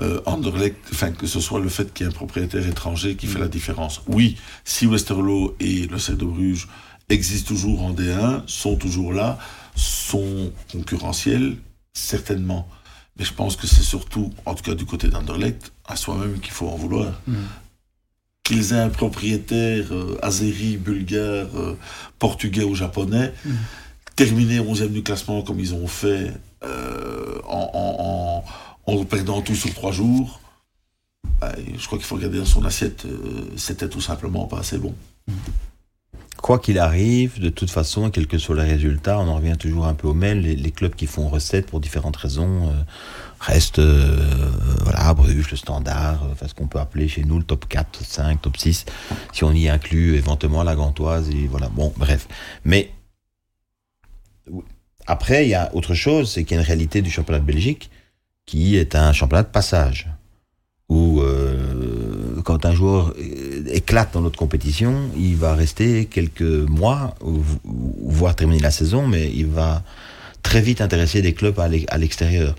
euh, 0.00 0.20
Anderlecht, 0.24 0.78
enfin 0.92 1.10
que 1.12 1.26
ce 1.26 1.40
soit 1.40 1.60
le 1.60 1.68
fait 1.68 1.92
qu'il 1.92 2.06
y 2.06 2.08
ait 2.08 2.12
un 2.12 2.14
propriétaire 2.14 2.66
étranger 2.66 3.16
qui 3.16 3.26
fait 3.26 3.38
la 3.40 3.48
différence. 3.48 4.00
Oui, 4.08 4.36
si 4.64 4.86
Westerlo 4.86 5.54
et 5.60 5.86
le 5.86 5.98
Cercle 5.98 6.20
de 6.22 6.26
Bruges 6.26 6.68
existent 7.08 7.48
toujours 7.48 7.82
en 7.82 7.92
D1, 7.92 8.42
sont 8.46 8.76
toujours 8.76 9.12
là, 9.12 9.38
sont 9.74 10.50
concurrentiels, 10.70 11.56
certainement. 11.92 12.68
Mais 13.18 13.24
je 13.26 13.34
pense 13.34 13.56
que 13.56 13.66
c'est 13.66 13.82
surtout, 13.82 14.30
en 14.46 14.54
tout 14.54 14.62
cas 14.62 14.74
du 14.74 14.86
côté 14.86 15.08
d'Anderlecht, 15.08 15.72
à 15.86 15.96
soi-même 15.96 16.38
qu'il 16.40 16.52
faut 16.52 16.68
en 16.68 16.76
vouloir. 16.76 17.12
Qu'ils 18.52 18.74
aient 18.74 18.80
un 18.80 18.90
propriétaire 18.90 19.86
euh, 19.92 20.18
azéri, 20.20 20.76
bulgare, 20.76 21.48
euh, 21.56 21.74
portugais 22.18 22.64
ou 22.64 22.74
japonais, 22.74 23.32
terminer 24.14 24.58
11e 24.60 24.88
du 24.88 25.02
classement 25.02 25.40
comme 25.40 25.58
ils 25.58 25.72
ont 25.72 25.86
fait 25.86 26.32
euh, 26.62 27.38
en, 27.48 27.70
en, 27.72 28.92
en, 28.92 28.94
en 28.94 29.04
perdant 29.06 29.40
tout 29.40 29.54
sur 29.54 29.72
trois 29.72 29.90
jours, 29.90 30.38
bah, 31.40 31.54
je 31.78 31.86
crois 31.86 31.96
qu'il 31.96 32.06
faut 32.06 32.16
regarder 32.16 32.38
dans 32.38 32.44
son 32.44 32.62
assiette, 32.66 33.06
euh, 33.06 33.44
c'était 33.56 33.88
tout 33.88 34.02
simplement 34.02 34.44
pas 34.44 34.58
assez 34.58 34.76
bon. 34.76 34.94
Quoi 36.42 36.58
qu'il 36.58 36.78
arrive, 36.78 37.40
de 37.40 37.48
toute 37.48 37.70
façon, 37.70 38.10
quel 38.10 38.26
que 38.26 38.36
soit 38.36 38.56
le 38.56 38.62
résultat, 38.62 39.18
on 39.18 39.28
en 39.28 39.36
revient 39.36 39.56
toujours 39.58 39.86
un 39.86 39.94
peu 39.94 40.08
au 40.08 40.14
même. 40.14 40.40
Les, 40.40 40.56
les 40.56 40.70
clubs 40.72 40.94
qui 40.94 41.06
font 41.06 41.28
recette 41.28 41.66
pour 41.66 41.80
différentes 41.80 42.16
raisons 42.16 42.70
restent, 43.42 43.80
euh, 43.80 44.16
voilà, 44.82 45.12
Bruges, 45.14 45.50
le 45.50 45.56
standard, 45.56 46.22
euh, 46.24 46.32
enfin, 46.32 46.46
ce 46.46 46.54
qu'on 46.54 46.68
peut 46.68 46.78
appeler 46.78 47.08
chez 47.08 47.24
nous 47.24 47.38
le 47.38 47.44
top 47.44 47.66
4, 47.68 47.90
top 47.90 48.06
5, 48.06 48.40
top 48.40 48.56
6, 48.56 48.84
si 49.32 49.44
on 49.44 49.52
y 49.52 49.68
inclut 49.68 50.14
éventuellement 50.14 50.62
la 50.62 50.76
Gantoise, 50.76 51.28
et 51.30 51.48
voilà, 51.48 51.68
bon, 51.68 51.92
bref. 51.96 52.28
Mais 52.64 52.90
après, 55.06 55.46
il 55.46 55.50
y 55.50 55.54
a 55.54 55.74
autre 55.74 55.94
chose, 55.94 56.30
c'est 56.30 56.44
qu'il 56.44 56.54
y 56.54 56.58
a 56.58 56.62
une 56.62 56.66
réalité 56.66 57.02
du 57.02 57.10
championnat 57.10 57.40
de 57.40 57.44
Belgique 57.44 57.90
qui 58.46 58.76
est 58.76 58.94
un 58.94 59.12
championnat 59.12 59.42
de 59.42 59.48
passage. 59.48 60.08
Où 60.88 61.20
euh, 61.20 62.42
quand 62.44 62.66
un 62.66 62.74
joueur 62.74 63.14
éclate 63.66 64.12
dans 64.12 64.20
notre 64.20 64.38
compétition, 64.38 64.94
il 65.16 65.36
va 65.36 65.54
rester 65.54 66.04
quelques 66.04 66.42
mois, 66.42 67.14
voire 67.22 68.36
terminer 68.36 68.60
la 68.60 68.70
saison, 68.70 69.06
mais 69.06 69.30
il 69.34 69.46
va 69.46 69.82
très 70.42 70.60
vite 70.60 70.80
intéresser 70.80 71.22
des 71.22 71.32
clubs 71.32 71.58
à 71.58 71.98
l'extérieur. 71.98 72.54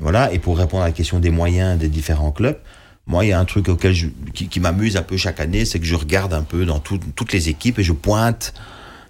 Voilà, 0.00 0.32
et 0.32 0.38
pour 0.38 0.56
répondre 0.58 0.82
à 0.82 0.86
la 0.86 0.92
question 0.92 1.20
des 1.20 1.30
moyens 1.30 1.78
des 1.78 1.88
différents 1.88 2.32
clubs, 2.32 2.58
moi, 3.06 3.24
il 3.24 3.28
y 3.28 3.32
a 3.32 3.38
un 3.40 3.44
truc 3.44 3.68
auquel 3.68 3.92
je, 3.92 4.06
qui, 4.34 4.48
qui 4.48 4.60
m'amuse 4.60 4.96
un 4.96 5.02
peu 5.02 5.16
chaque 5.16 5.40
année, 5.40 5.64
c'est 5.64 5.78
que 5.80 5.86
je 5.86 5.94
regarde 5.94 6.32
un 6.32 6.42
peu 6.42 6.64
dans 6.64 6.78
tout- 6.78 7.00
toutes 7.16 7.32
les 7.32 7.48
équipes 7.48 7.78
et 7.78 7.82
je 7.82 7.92
pointe 7.92 8.54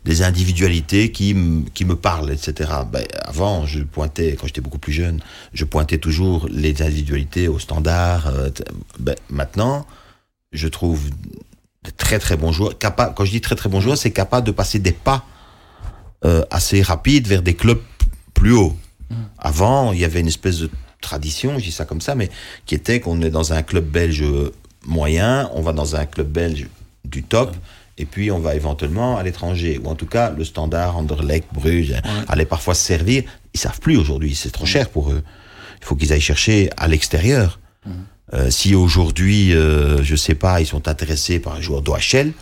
des 0.04 0.22
individualités 0.22 1.12
qui, 1.12 1.36
qui 1.74 1.84
me 1.84 1.94
parlent, 1.94 2.30
etc. 2.32 2.70
Ben, 2.90 3.04
avant, 3.24 3.66
je 3.66 3.80
pointais, 3.82 4.36
quand 4.40 4.46
j'étais 4.46 4.62
beaucoup 4.62 4.78
plus 4.78 4.92
jeune, 4.94 5.20
je 5.52 5.64
pointais 5.66 5.98
toujours 5.98 6.48
les 6.50 6.80
individualités 6.82 7.46
au 7.48 7.58
standard. 7.58 8.28
euh, 8.28 8.48
ben, 8.98 9.14
maintenant, 9.28 9.86
je 10.52 10.66
trouve 10.68 11.10
de 11.84 11.90
très 11.96 12.18
très 12.18 12.36
bons 12.38 12.52
joueurs. 12.52 12.78
Capable, 12.78 13.14
quand 13.14 13.26
je 13.26 13.30
dis 13.32 13.40
très 13.42 13.54
très 13.56 13.68
bons 13.68 13.80
joueurs, 13.82 13.98
c'est 13.98 14.10
capable 14.12 14.46
de 14.46 14.52
passer 14.52 14.78
des 14.78 14.92
pas 14.92 15.26
euh, 16.24 16.42
assez 16.50 16.80
rapides 16.80 17.26
vers 17.28 17.42
des 17.42 17.54
clubs 17.54 17.80
plus 18.32 18.52
hauts. 18.52 18.76
Avant, 19.38 19.92
il 19.92 20.00
y 20.00 20.04
avait 20.04 20.20
une 20.20 20.28
espèce 20.28 20.58
de 20.58 20.70
tradition, 21.00 21.58
je 21.58 21.64
dis 21.64 21.72
ça 21.72 21.84
comme 21.84 22.00
ça, 22.00 22.14
mais 22.14 22.30
qui 22.66 22.74
était 22.74 23.00
qu'on 23.00 23.22
est 23.22 23.30
dans 23.30 23.52
un 23.52 23.62
club 23.62 23.84
belge 23.84 24.24
moyen, 24.86 25.50
on 25.54 25.62
va 25.62 25.72
dans 25.72 25.96
un 25.96 26.06
club 26.06 26.28
belge 26.28 26.66
du 27.04 27.22
top, 27.22 27.56
et 27.98 28.04
puis 28.06 28.30
on 28.30 28.38
va 28.38 28.54
éventuellement 28.54 29.16
à 29.16 29.22
l'étranger. 29.22 29.80
Ou 29.82 29.88
en 29.88 29.94
tout 29.94 30.06
cas, 30.06 30.30
le 30.30 30.44
standard, 30.44 30.96
Anderlecht, 30.96 31.48
Bruges, 31.52 31.94
allait 32.28 32.46
parfois 32.46 32.74
se 32.74 32.84
servir. 32.84 33.24
Ils 33.54 33.60
savent 33.60 33.80
plus 33.80 33.96
aujourd'hui, 33.96 34.34
c'est 34.34 34.50
trop 34.50 34.66
cher 34.66 34.88
pour 34.88 35.10
eux. 35.10 35.22
Il 35.80 35.84
faut 35.84 35.96
qu'ils 35.96 36.12
aillent 36.12 36.20
chercher 36.20 36.70
à 36.76 36.88
l'extérieur. 36.88 37.58
Euh, 38.32 38.50
si 38.50 38.74
aujourd'hui, 38.74 39.52
euh, 39.54 40.04
je 40.04 40.14
sais 40.14 40.36
pas, 40.36 40.60
ils 40.60 40.66
sont 40.66 40.86
intéressés 40.86 41.40
par 41.40 41.54
un 41.54 41.60
joueur 41.60 41.82
d'OHL, 41.82 42.32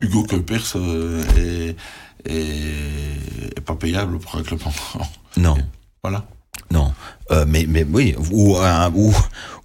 Hugo 0.00 0.24
Kuipers 0.24 0.72
euh, 0.74 1.22
est, 1.36 2.30
est, 2.30 3.56
est 3.56 3.60
pas 3.60 3.76
payable 3.76 4.18
pour 4.18 4.36
un 4.36 4.42
club 4.42 4.60
en 4.64 4.72
non. 5.40 5.56
Voilà. 6.02 6.24
Non, 6.70 6.92
Euh, 7.30 7.44
mais, 7.48 7.64
mais 7.68 7.84
oui, 7.84 8.14
ou 8.32 8.56
un, 8.58 8.90
ou, 8.94 9.14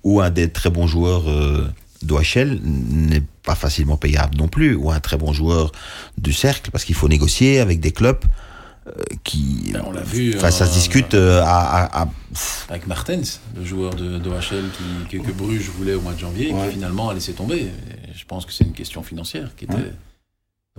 ou 0.04 0.22
un 0.22 0.30
des 0.30 0.50
très 0.50 0.70
bons 0.70 0.88
joueurs 0.88 1.28
euh, 1.30 1.68
d'OHL 2.04 2.60
n'est 2.64 3.24
pas 3.44 3.56
facilement 3.56 3.98
payable 3.98 4.38
non 4.38 4.48
plus, 4.48 4.76
ou 4.76 4.92
un 4.92 5.00
très 5.00 5.18
bon 5.18 5.34
joueur 5.34 5.72
du 6.18 6.32
cercle, 6.32 6.70
parce 6.72 6.86
qu'il 6.86 6.96
faut 6.96 7.10
négocier 7.10 7.60
avec 7.60 7.80
des 7.80 7.92
clubs 7.92 8.20
euh, 8.88 8.92
qui... 9.24 9.72
Ben, 9.74 9.84
on 9.86 9.92
l'a 9.92 10.04
vu, 10.04 10.34
Enfin, 10.38 10.52
ça 10.52 10.66
se 10.66 10.72
euh, 10.72 10.74
discute 10.76 11.14
à... 11.16 11.50
à- 11.50 12.04
à- 12.04 12.10
Avec 12.70 12.88
Martens, 12.88 13.40
le 13.58 13.66
joueur 13.66 13.96
de, 13.96 14.18
de 14.20 14.30
HL 14.30 14.66
qui, 15.10 15.18
que, 15.18 15.24
que 15.26 15.32
Bruges 15.32 15.70
voulait 15.70 15.96
au 15.96 16.02
mois 16.02 16.14
de 16.14 16.20
janvier, 16.20 16.50
et 16.50 16.54
qui 16.54 16.74
finalement 16.74 17.10
a 17.10 17.14
laissé 17.16 17.34
tomber. 17.34 17.64
Et 17.64 18.14
je 18.16 18.26
pense 18.26 18.46
que 18.46 18.54
c'est 18.54 18.64
une 18.64 18.74
question 18.74 19.02
financière 19.04 19.50
qui 19.58 19.66
était. 19.66 19.74
Ouais. 19.74 19.94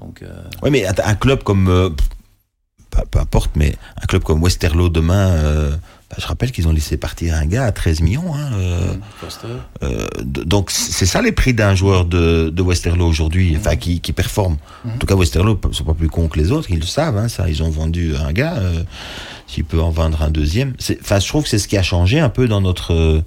Donc, 0.01 0.23
Oui, 0.63 0.71
mais 0.71 0.87
un 0.87 1.15
club 1.17 1.43
comme... 1.43 1.95
peu, 3.11 3.19
importe, 3.19 3.51
mais 3.57 3.75
un 4.03 4.07
club 4.07 4.23
comme 4.23 4.43
Westerlo 4.43 4.89
demain... 4.89 5.29
euh, 5.35 5.77
bah, 6.11 6.17
je 6.19 6.27
rappelle 6.27 6.53
qu'ils 6.53 6.67
ont 6.67 6.73
laissé 6.73 6.97
partir 6.97 7.35
un 7.35 7.45
gars 7.45 7.67
à 7.67 7.71
13 7.73 8.01
millions. 8.01 8.35
Hein, 8.35 8.51
euh, 8.55 8.95
Foster. 9.21 9.47
Euh, 9.83 10.07
donc 10.25 10.71
c'est 10.71 11.05
ça 11.05 11.21
les 11.21 11.33
prix 11.33 11.53
d'un 11.53 11.75
joueur 11.75 12.07
de, 12.07 12.49
de 12.49 12.63
Westerlo 12.63 13.07
aujourd'hui, 13.07 13.55
enfin 13.59 13.77
qui, 13.77 14.01
qui 14.01 14.15
performe. 14.15 14.57
En 14.87 14.97
tout 14.97 15.07
cas, 15.07 15.15
Westerlo 15.17 15.61
ne 15.69 15.73
sont 15.75 15.85
pas 15.85 15.93
plus 15.93 16.09
cons 16.09 16.29
que 16.29 16.39
les 16.39 16.51
autres, 16.51 16.71
ils 16.71 16.79
le 16.81 16.87
savent. 16.87 17.19
Hein, 17.19 17.29
ça, 17.29 17.47
ils 17.51 17.63
ont 17.63 17.69
vendu 17.69 18.17
un 18.17 18.33
gars, 18.33 18.55
s'il 19.47 19.65
peut 19.65 19.83
en 19.83 19.91
vendre 19.91 20.23
un 20.23 20.31
deuxième. 20.31 20.73
Enfin, 21.03 21.19
je 21.21 21.29
trouve 21.29 21.43
que 21.43 21.51
c'est 21.51 21.59
ce 21.59 21.69
qui 21.69 21.77
a 21.77 21.83
changé 21.83 22.21
un 22.21 22.31
peu 22.31 22.49
dans 22.49 22.63
notre 22.63 23.23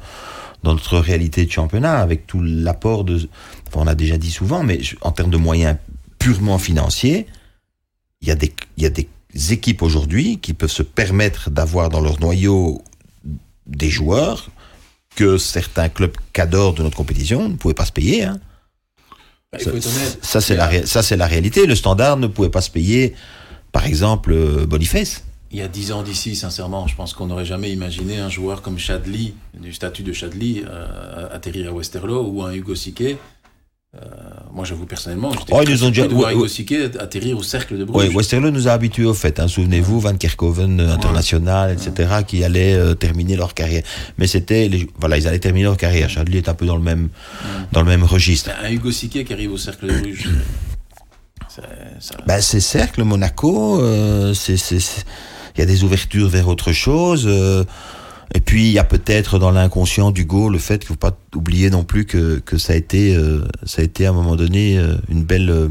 dans 0.64 0.74
notre 0.74 0.98
réalité 0.98 1.46
de 1.46 1.52
championnat, 1.52 2.00
avec 2.00 2.26
tout 2.26 2.42
l'apport 2.42 3.04
de. 3.04 3.18
Enfin, 3.68 3.82
on 3.84 3.88
a 3.88 3.94
déjà 3.96 4.18
dit 4.18 4.32
souvent, 4.32 4.64
mais 4.64 4.82
je- 4.82 4.96
en 5.02 5.12
termes 5.12 5.30
de 5.32 5.38
moyens 5.38 5.76
purement 6.18 6.58
financiers, 6.58 7.28
il 8.22 8.28
y 8.28 8.32
a 8.32 8.36
des 8.36 8.52
il 8.78 8.84
y 8.84 8.86
a 8.88 8.90
des 8.90 9.08
équipes 9.34 9.82
aujourd'hui 9.82 10.40
qui 10.40 10.54
peuvent 10.54 10.72
se 10.72 10.84
permettre 10.84 11.50
d'avoir 11.50 11.90
dans 11.90 12.02
leur 12.02 12.20
noyau 12.20 12.82
des 13.66 13.90
joueurs 13.90 14.50
que 15.16 15.38
certains 15.38 15.90
clubs 15.90 16.16
cadors 16.34 16.74
de 16.74 16.84
notre 16.84 16.98
compétition 16.98 17.50
ne 17.50 17.56
pouvaient 17.56 17.74
pas 17.74 17.86
se 17.86 17.92
payer. 17.92 18.24
Hein. 18.24 18.40
Bah, 19.52 19.60
Ça, 20.22 20.40
c'est 20.40 20.56
la, 20.56 20.86
ça, 20.86 21.16
la 21.16 21.28
réalité. 21.28 21.66
Le 21.66 21.76
standard 21.76 22.18
ne 22.18 22.28
pouvait 22.28 22.50
pas 22.50 22.62
se 22.62 22.70
payer, 22.70 23.14
par 23.72 23.86
exemple, 23.86 24.32
euh, 24.32 24.66
Boniface. 24.66 25.24
Il 25.52 25.60
y 25.60 25.62
a 25.62 25.68
dix 25.68 25.92
ans 25.92 26.02
d'ici, 26.02 26.38
sincèrement, 26.38 26.88
je 26.88 26.96
pense 26.96 27.14
qu'on 27.14 27.28
n'aurait 27.28 27.46
jamais 27.46 27.72
imaginé 27.72 28.20
un 28.20 28.30
joueur 28.30 28.62
comme 28.62 28.78
Chadli, 28.78 29.34
du 29.54 29.74
statut 29.74 30.04
de 30.04 30.14
Chadli, 30.14 30.64
euh, 30.66 31.28
atterrir 31.30 31.72
à 31.72 31.74
Westerlo, 31.74 32.24
ou 32.24 32.44
un 32.44 32.54
Hugo 32.54 32.74
Sique. 32.74 33.18
Euh, 33.94 34.00
moi, 34.54 34.64
j'avoue 34.64 34.86
personnellement, 34.86 35.34
j'étais 35.34 35.52
Oh, 35.54 35.60
ils 35.64 35.70
nous 35.70 35.84
ont 35.84 35.90
déjà- 35.90 36.08
de 36.08 36.14
voir 36.14 36.34
ouais. 36.34 36.48
Sique 36.48 36.74
atterrir 36.98 37.38
au 37.38 37.44
cercle 37.44 37.78
de 37.78 37.84
Oui, 37.84 37.90
Bruges. 38.06 38.16
Westerlo 38.16 38.50
nous 38.50 38.70
a 38.70 38.72
habitués 38.72 39.04
au 39.04 39.14
fait. 39.14 39.38
Hein, 39.38 39.50
Souvenez-vous, 39.50 40.00
Van 40.00 40.16
Kerkhoven 40.16 40.80
euh, 40.80 40.94
international, 40.94 41.74
etc., 41.74 42.10
qui 42.26 42.42
allaient 42.46 42.74
euh, 42.74 42.94
terminer 42.94 43.36
leur 43.36 43.54
carrière. 43.54 43.84
Mais 44.18 44.28
c'était, 44.28 44.70
les- 44.70 44.90
voilà, 44.98 45.18
ils 45.18 45.28
allaient 45.28 45.40
terminer 45.40 45.66
leur 45.66 45.76
carrière. 45.76 46.10
Chadli 46.10 46.38
est 46.38 46.48
un 46.48 46.54
peu 46.54 46.66
dans 46.66 46.78
le 46.78 46.82
même, 46.84 47.10
dans 47.74 47.82
le 47.82 47.88
même 47.88 48.06
registre. 48.06 48.50
Ben, 48.62 48.70
un 48.70 48.72
Hugo 48.72 48.92
Sique 48.92 49.26
qui 49.26 49.34
arrive 49.34 49.52
au 49.52 49.58
cercle 49.58 49.88
de 49.88 50.00
Bruges, 50.00 50.30
c'est- 51.50 51.62
ça- 52.00 52.16
Ben, 52.26 52.40
c'est 52.40 52.62
cercle, 52.62 53.04
Monaco, 53.04 53.82
euh, 53.82 54.34
c'est- 54.34 54.56
il 54.56 55.60
y 55.60 55.64
a 55.64 55.66
des 55.66 55.84
ouvertures 55.84 56.30
vers 56.30 56.48
autre 56.48 56.72
chose. 56.72 57.28
Et 58.34 58.40
puis, 58.40 58.68
il 58.68 58.72
y 58.72 58.80
a 58.80 58.84
peut-être 58.84 59.40
dans 59.40 59.52
l'inconscient 59.52 60.12
d'Hugo 60.12 60.50
le 60.50 60.58
fait 60.60 60.80
qu'il 60.80 60.88
faut 60.88 60.96
pas 60.96 61.18
oublier 61.36 61.70
non 61.70 61.84
plus 61.84 62.06
que, 62.06 62.40
que 62.40 62.58
ça 62.58 62.74
a 62.74 62.76
été, 62.76 63.16
euh, 63.16 63.44
ça 63.66 63.82
a 63.82 63.86
été 63.86 64.06
à 64.06 64.10
un 64.10 64.14
moment 64.14 64.36
donné 64.36 64.78
euh, 64.78 64.96
une 65.10 65.24
belle, 65.24 65.50
euh, 65.50 65.68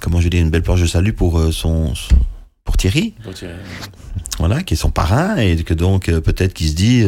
comment 0.00 0.20
je 0.20 0.28
dis, 0.28 0.38
une 0.38 0.50
belle 0.50 0.62
planche 0.62 0.80
de 0.80 0.86
salut 0.86 1.12
pour 1.12 1.38
euh, 1.38 1.52
son, 1.52 1.94
son- 1.94 2.14
pour 2.64 2.76
Thierry, 2.76 3.14
pour 3.22 3.34
voilà, 4.38 4.62
qui 4.62 4.74
est 4.74 4.76
son 4.76 4.90
parrain 4.90 5.36
et 5.36 5.56
que 5.62 5.74
donc 5.74 6.06
peut-être 6.10 6.54
qu'il 6.54 6.68
se 6.68 6.74
dit, 6.74 7.04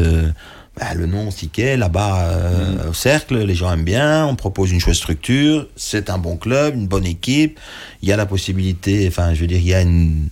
bah, 0.79 0.95
le 0.95 1.07
nom 1.07 1.31
Siquet, 1.31 1.77
là-bas 1.77 2.25
euh, 2.31 2.91
au 2.91 2.95
cercle, 2.95 3.39
les 3.39 3.55
gens 3.55 3.73
aiment 3.73 3.85
bien, 3.85 4.27
on 4.27 4.35
propose 4.35 4.73
une 4.73 4.81
chouette 4.81 4.97
structure, 4.97 5.69
c'est 5.77 6.11
un 6.11 6.19
bon 6.19 6.37
club, 6.37 6.75
une 6.75 6.89
bonne 6.89 7.07
équipe, 7.07 7.61
il 8.03 8.09
y 8.09 8.13
a 8.13 8.17
la 8.17 8.27
possibilité, 8.27 9.07
enfin 9.09 9.35
je 9.35 9.41
veux 9.43 9.47
dire, 9.47 9.59
il 9.59 9.67
y 9.69 9.75
a 9.75 9.83
une 9.83 10.29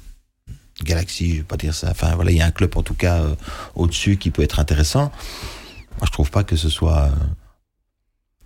galaxie, 0.84 1.32
je 1.32 1.36
vais 1.38 1.42
pas 1.42 1.56
dire 1.56 1.74
ça, 1.74 1.90
enfin 1.90 2.14
voilà, 2.14 2.30
il 2.30 2.36
y 2.36 2.40
a 2.40 2.46
un 2.46 2.50
club 2.50 2.76
en 2.76 2.82
tout 2.82 2.94
cas 2.94 3.20
euh, 3.20 3.34
au-dessus 3.74 4.16
qui 4.16 4.30
peut 4.30 4.42
être 4.42 4.60
intéressant. 4.60 5.12
Moi 5.98 6.06
je 6.06 6.10
trouve 6.10 6.30
pas 6.30 6.44
que 6.44 6.56
ce 6.56 6.68
soit 6.68 7.10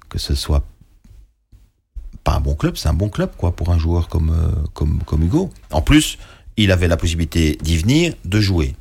que 0.08 0.18
ce 0.18 0.34
soit 0.34 0.64
pas 2.22 2.32
un 2.32 2.40
bon 2.40 2.54
club, 2.54 2.76
c'est 2.76 2.88
un 2.88 2.94
bon 2.94 3.08
club 3.08 3.30
quoi 3.36 3.54
pour 3.54 3.70
un 3.70 3.78
joueur 3.78 4.08
comme 4.08 4.30
euh, 4.30 4.66
comme 4.72 5.02
comme 5.04 5.22
Hugo. 5.22 5.50
En 5.70 5.82
plus, 5.82 6.18
il 6.56 6.72
avait 6.72 6.88
la 6.88 6.96
possibilité 6.96 7.58
d'y 7.62 7.76
venir, 7.76 8.14
de 8.24 8.40
jouer. 8.40 8.74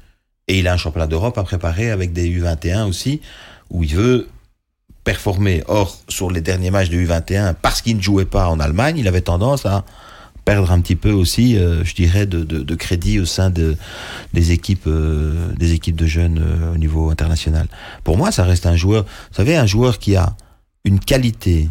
Et 0.48 0.60
il 0.60 0.68
a 0.68 0.74
un 0.74 0.78
championnat 0.78 1.08
d'Europe 1.08 1.38
à 1.38 1.44
préparer 1.44 1.89
avec 1.92 2.13
des 2.13 2.30
U21 2.30 2.88
aussi, 2.88 3.22
où 3.70 3.84
il 3.84 3.96
veut 3.96 4.28
performer. 5.04 5.63
Or, 5.68 5.98
sur 6.10 6.32
les 6.32 6.42
derniers 6.42 6.72
matchs 6.72 6.89
de 6.89 6.98
U21, 6.98 7.56
parce 7.62 7.82
qu'il 7.82 7.98
ne 7.98 8.02
jouait 8.02 8.26
pas 8.26 8.48
en 8.48 8.60
Allemagne, 8.60 8.98
il 8.98 9.08
avait 9.08 9.22
tendance 9.22 9.66
à 9.66 9.86
perdre 10.45 10.71
un 10.71 10.82
petit 10.82 10.95
peu 10.95 11.12
aussi, 11.12 11.58
euh, 11.58 11.84
je 11.84 11.95
dirais, 11.95 12.25
de, 12.25 12.43
de, 12.43 12.60
de, 12.60 12.75
crédit 12.75 13.19
au 13.19 13.25
sein 13.25 13.49
de, 13.49 13.77
des, 14.34 14.51
équipes, 14.51 14.88
euh, 14.88 15.53
des 15.56 15.73
équipes 15.73 15.95
de 15.95 16.06
jeunes 16.06 16.39
euh, 16.39 16.73
au 16.73 16.77
niveau 16.77 17.10
international. 17.10 17.67
Pour 18.03 18.17
moi, 18.17 18.32
ça 18.32 18.43
reste 18.43 18.65
un 18.65 18.75
joueur, 18.75 19.03
vous 19.03 19.36
savez, 19.36 19.56
un 19.56 19.65
joueur 19.65 19.99
qui 19.99 20.15
a 20.15 20.36
une 20.84 20.99
qualité 20.99 21.69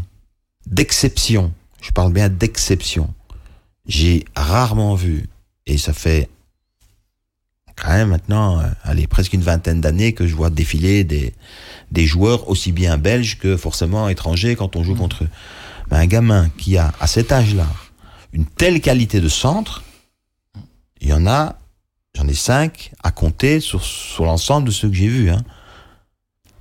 d'exception, 0.67 1.53
je 1.81 1.91
parle 1.91 2.13
bien 2.13 2.29
d'exception. 2.29 3.13
J'ai 3.87 4.25
rarement 4.35 4.95
vu, 4.95 5.29
et 5.67 5.77
ça 5.77 5.93
fait 5.93 6.31
quand 7.77 7.91
même 7.91 8.11
maintenant, 8.11 8.63
allez, 8.85 9.07
presque 9.07 9.33
une 9.33 9.43
vingtaine 9.43 9.81
d'années 9.81 10.13
que 10.13 10.27
je 10.27 10.35
vois 10.35 10.51
défiler 10.51 11.05
des, 11.05 11.35
des 11.91 12.07
joueurs 12.07 12.49
aussi 12.49 12.71
bien 12.71 12.97
belges 12.97 13.39
que 13.39 13.57
forcément 13.57 14.09
étrangers 14.09 14.57
quand 14.57 14.77
on 14.77 14.85
joue 14.85 14.95
contre 14.95 15.25
eux. 15.25 15.29
Mais 15.91 15.97
un 15.97 16.07
gamin 16.07 16.49
qui 16.59 16.77
a, 16.77 16.93
à 17.01 17.07
cet 17.07 17.33
âge-là, 17.33 17.67
une 18.33 18.47
telle 18.47 18.81
qualité 18.81 19.21
de 19.21 19.29
centre, 19.29 19.83
il 21.01 21.09
y 21.09 21.13
en 21.13 21.27
a, 21.27 21.59
j'en 22.17 22.27
ai 22.29 22.35
cinq 22.35 22.93
à 23.03 23.11
compter 23.11 23.61
sur, 23.61 23.85
sur 23.85 24.25
l'ensemble 24.25 24.69
de 24.69 24.73
ceux 24.73 24.89
que 24.89 24.95
j'ai 24.95 25.09
vus. 25.09 25.31
Hein. 25.31 25.43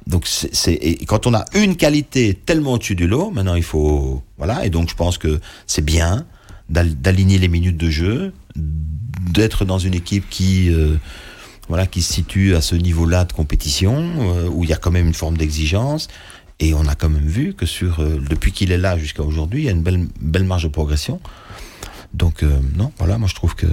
Donc 0.08 0.28
c'est 0.28 0.80
quand 1.06 1.28
on 1.28 1.34
a 1.34 1.46
une 1.54 1.76
qualité 1.76 2.34
tellement 2.34 2.74
au-dessus 2.74 2.96
du 2.96 3.08
lot, 3.08 3.32
maintenant 3.32 3.56
il 3.56 3.64
faut 3.64 4.24
voilà 4.38 4.66
et 4.66 4.70
donc 4.70 4.90
je 4.90 4.96
pense 4.96 5.18
que 5.18 5.40
c'est 5.68 5.86
bien 5.86 6.26
d'aligner 6.70 7.38
les 7.38 7.48
minutes 7.48 7.78
de 7.78 7.90
jeu, 7.90 8.34
d'être 8.56 9.64
dans 9.66 9.78
une 9.78 9.94
équipe 9.94 10.28
qui 10.30 10.70
euh, 10.70 10.96
voilà 11.68 11.86
qui 11.86 12.02
se 12.02 12.12
situe 12.12 12.56
à 12.56 12.62
ce 12.62 12.76
niveau-là 12.76 13.26
de 13.26 13.34
compétition 13.34 13.96
euh, 14.20 14.50
où 14.50 14.64
il 14.64 14.70
y 14.70 14.74
a 14.74 14.78
quand 14.78 14.92
même 14.92 15.08
une 15.08 15.14
forme 15.14 15.38
d'exigence 15.38 16.08
et 16.60 16.74
on 16.74 16.86
a 16.88 16.96
quand 16.96 17.10
même 17.10 17.28
vu 17.28 17.54
que 17.54 17.66
sur 17.66 18.00
euh, 18.00 18.20
depuis 18.28 18.52
qu'il 18.52 18.72
est 18.72 18.78
là 18.78 18.98
jusqu'à 18.98 19.24
aujourd'hui, 19.24 19.62
il 19.62 19.66
y 19.66 19.70
a 19.70 19.72
une 19.72 19.84
belle 19.84 20.08
belle 20.20 20.46
marge 20.46 20.64
de 20.64 20.70
progression. 20.70 21.20
Donc 22.14 22.44
euh, 22.44 22.60
non, 22.76 22.92
voilà, 22.98 23.18
moi 23.18 23.28
je 23.28 23.36
trouve 23.36 23.56
que 23.56 23.68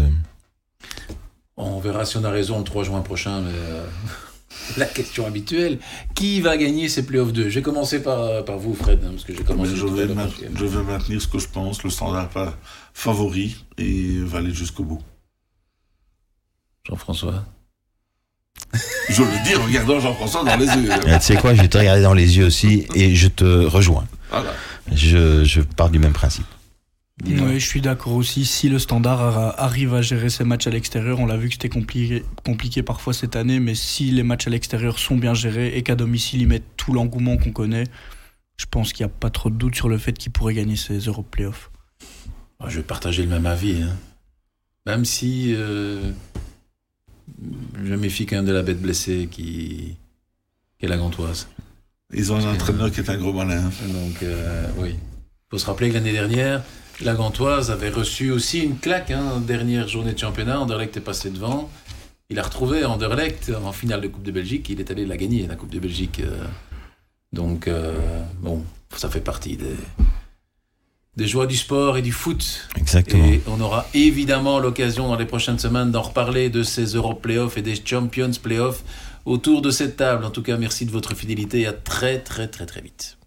on 1.57 1.81
verra 1.81 2.05
si 2.05 2.17
on 2.17 2.25
a 2.25 2.31
raison 2.31 2.59
le 2.59 2.65
3 2.65 2.85
juin 2.85 3.01
prochain 3.01 3.41
mais 3.41 3.51
la 4.77 4.87
question 4.87 5.27
habituelle. 5.27 5.79
Qui 6.15 6.41
va 6.41 6.57
gagner 6.57 6.89
ces 6.89 7.05
playoffs 7.05 7.33
2 7.33 7.49
Je 7.49 7.55
vais 7.57 7.63
commencer 7.63 8.03
par, 8.03 8.45
par 8.45 8.59
vous, 8.59 8.75
Fred, 8.75 9.01
hein, 9.05 9.11
parce 9.11 9.25
que 9.25 9.35
j'ai 9.35 9.45
commencé. 9.45 9.77
Je 9.77 9.87
vais, 9.87 10.07
je 10.55 10.65
vais, 10.65 10.83
maintenir 10.83 11.21
ce 11.21 11.29
que 11.29 11.39
je 11.39 11.49
pense. 11.49 11.83
Le 11.83 11.91
standard 11.91 12.29
pas 12.29 12.55
favori 12.93 13.65
et 13.77 14.19
va 14.19 14.39
aller 14.39 14.53
jusqu'au 14.53 14.85
bout. 14.85 15.03
Jean-François? 16.89 17.45
Je 19.09 19.23
le 19.23 19.45
dis 19.45 19.55
en 19.55 19.65
regardant 19.65 20.01
Jean-François 20.01 20.45
dans 20.45 20.57
les 20.57 20.67
yeux. 20.67 20.91
tu 21.03 21.21
sais 21.21 21.37
quoi, 21.37 21.55
je 21.55 21.63
vais 21.63 21.69
te 21.69 21.79
regarder 21.79 22.03
dans 22.03 22.13
les 22.13 22.37
yeux 22.37 22.45
aussi 22.45 22.87
et 22.95 23.15
je 23.15 23.29
te 23.29 23.65
rejoins. 23.65 24.07
Voilà. 24.31 24.53
Je, 24.93 25.45
je 25.45 25.63
pars 25.63 25.89
du 25.89 25.99
même 25.99 26.13
principe. 26.13 26.47
Oui, 27.27 27.59
je 27.59 27.67
suis 27.67 27.81
d'accord 27.81 28.15
aussi. 28.15 28.45
Si 28.45 28.69
le 28.69 28.79
Standard 28.79 29.61
arrive 29.61 29.95
à 29.95 30.03
gérer 30.03 30.31
ses 30.31 30.45
matchs 30.45 30.69
à 30.69 30.71
l'extérieur, 30.71 31.19
on 31.19 31.27
l'a 31.27 31.37
vu 31.37 31.49
que 31.49 31.55
c'était 31.55 31.69
compliqué, 31.69 32.25
compliqué 32.45 32.83
parfois 32.83 33.13
cette 33.13 33.35
année, 33.35 33.59
mais 33.59 33.75
si 33.75 34.11
les 34.11 34.23
matchs 34.23 34.47
à 34.47 34.51
l'extérieur 34.51 34.99
sont 34.99 35.17
bien 35.17 35.35
gérés 35.35 35.77
et 35.77 35.83
qu'à 35.83 35.97
domicile 35.97 36.43
ils 36.43 36.47
mettent 36.47 36.77
tout 36.77 36.93
l'engouement 36.93 37.37
qu'on 37.37 37.51
connaît, 37.51 37.85
je 38.57 38.67
pense 38.71 38.93
qu'il 38.93 39.05
n'y 39.05 39.11
a 39.11 39.15
pas 39.15 39.31
trop 39.31 39.51
de 39.51 39.57
doute 39.57 39.75
sur 39.75 39.89
le 39.89 39.99
fait 39.99 40.13
qu'ils 40.13 40.33
pourraient 40.33 40.55
gagner 40.55 40.77
ces 40.77 40.99
Europe 40.99 41.27
Playoffs. 41.31 41.71
Je 42.67 42.77
vais 42.77 42.83
partager 42.83 43.23
le 43.23 43.29
même 43.29 43.47
avis. 43.47 43.83
Hein. 43.83 43.97
Même 44.87 45.05
si 45.05 45.55
euh, 45.57 46.13
je 47.85 47.95
méfie 47.95 48.27
quand 48.27 48.37
même 48.37 48.47
de 48.47 48.53
la 48.53 48.63
bête 48.63 48.81
blessée 48.81 49.29
qui, 49.31 49.97
qui 50.79 50.87
est 50.87 50.89
la 50.89 50.97
Gantoise. 50.97 51.49
Ils 52.13 52.33
ont 52.33 52.37
un 52.37 52.53
entraîneur 52.53 52.91
qui 52.91 53.01
est 53.01 53.11
un 53.11 53.19
gros 53.19 53.33
malin. 53.33 53.63
Donc, 53.63 54.23
euh, 54.23 54.67
oui. 54.79 54.91
Il 54.95 55.51
faut 55.51 55.59
se 55.59 55.67
rappeler 55.67 55.91
que 55.91 55.95
l'année 55.95 56.13
dernière, 56.13 56.63
la 57.01 57.15
Gantoise 57.15 57.71
avait 57.71 57.91
reçu 57.91 58.31
aussi 58.31 58.61
une 58.61 58.79
claque, 58.79 59.11
hein, 59.11 59.41
dernière 59.41 59.89
journée 59.89 60.13
de 60.13 60.19
championnat. 60.19 60.61
Anderlecht 60.61 60.97
est 60.97 61.03
passé 61.03 61.31
devant. 61.31 61.71
Il 62.31 62.39
a 62.39 62.43
retrouvé 62.43 62.85
Anderlecht 62.85 63.53
en 63.65 63.73
finale 63.73 64.01
de 64.01 64.09
Coupe 64.09 64.25
de 64.25 64.33
Belgique. 64.33 64.69
Il 64.69 64.81
est 64.81 64.91
allé 64.91 65.07
la 65.07 65.17
gagner, 65.17 65.47
la 65.47 65.55
Coupe 65.55 65.71
de 65.71 65.79
Belgique. 65.79 66.21
Euh. 66.21 66.45
Donc, 67.33 67.69
euh, 67.69 67.95
bon, 68.41 68.65
ça 68.97 69.09
fait 69.09 69.21
partie 69.21 69.57
des, 69.57 69.77
des 71.17 71.27
joies 71.27 71.47
du 71.47 71.57
sport 71.57 71.97
et 71.97 72.03
du 72.03 72.13
foot. 72.13 72.69
Exactement. 72.77 73.25
Et 73.25 73.43
on 73.47 73.61
aura 73.61 73.87
évidemment 73.95 74.59
l'occasion 74.59 75.09
dans 75.09 75.17
les 75.17 75.27
prochaines 75.27 75.59
semaines 75.59 75.91
d'en 75.91 76.03
reparler 76.03 76.49
de 76.49 76.63
ces 76.63 76.95
Euro 76.95 77.15
Playoffs 77.15 77.59
et 77.59 77.63
des 77.63 77.77
Champions 77.83 78.31
Playoffs 78.43 78.83
autour 79.25 79.63
de 79.63 79.71
cette 79.71 79.97
table. 79.97 80.25
En 80.25 80.31
tout 80.31 80.43
cas, 80.43 80.57
merci 80.57 80.87
de 80.87 80.91
votre 80.91 81.15
fidélité 81.15 81.61
et 81.61 81.67
à 81.67 81.73
très, 81.73 82.19
très, 82.19 82.49
très, 82.49 82.67
très 82.67 82.81
vite. 82.81 83.18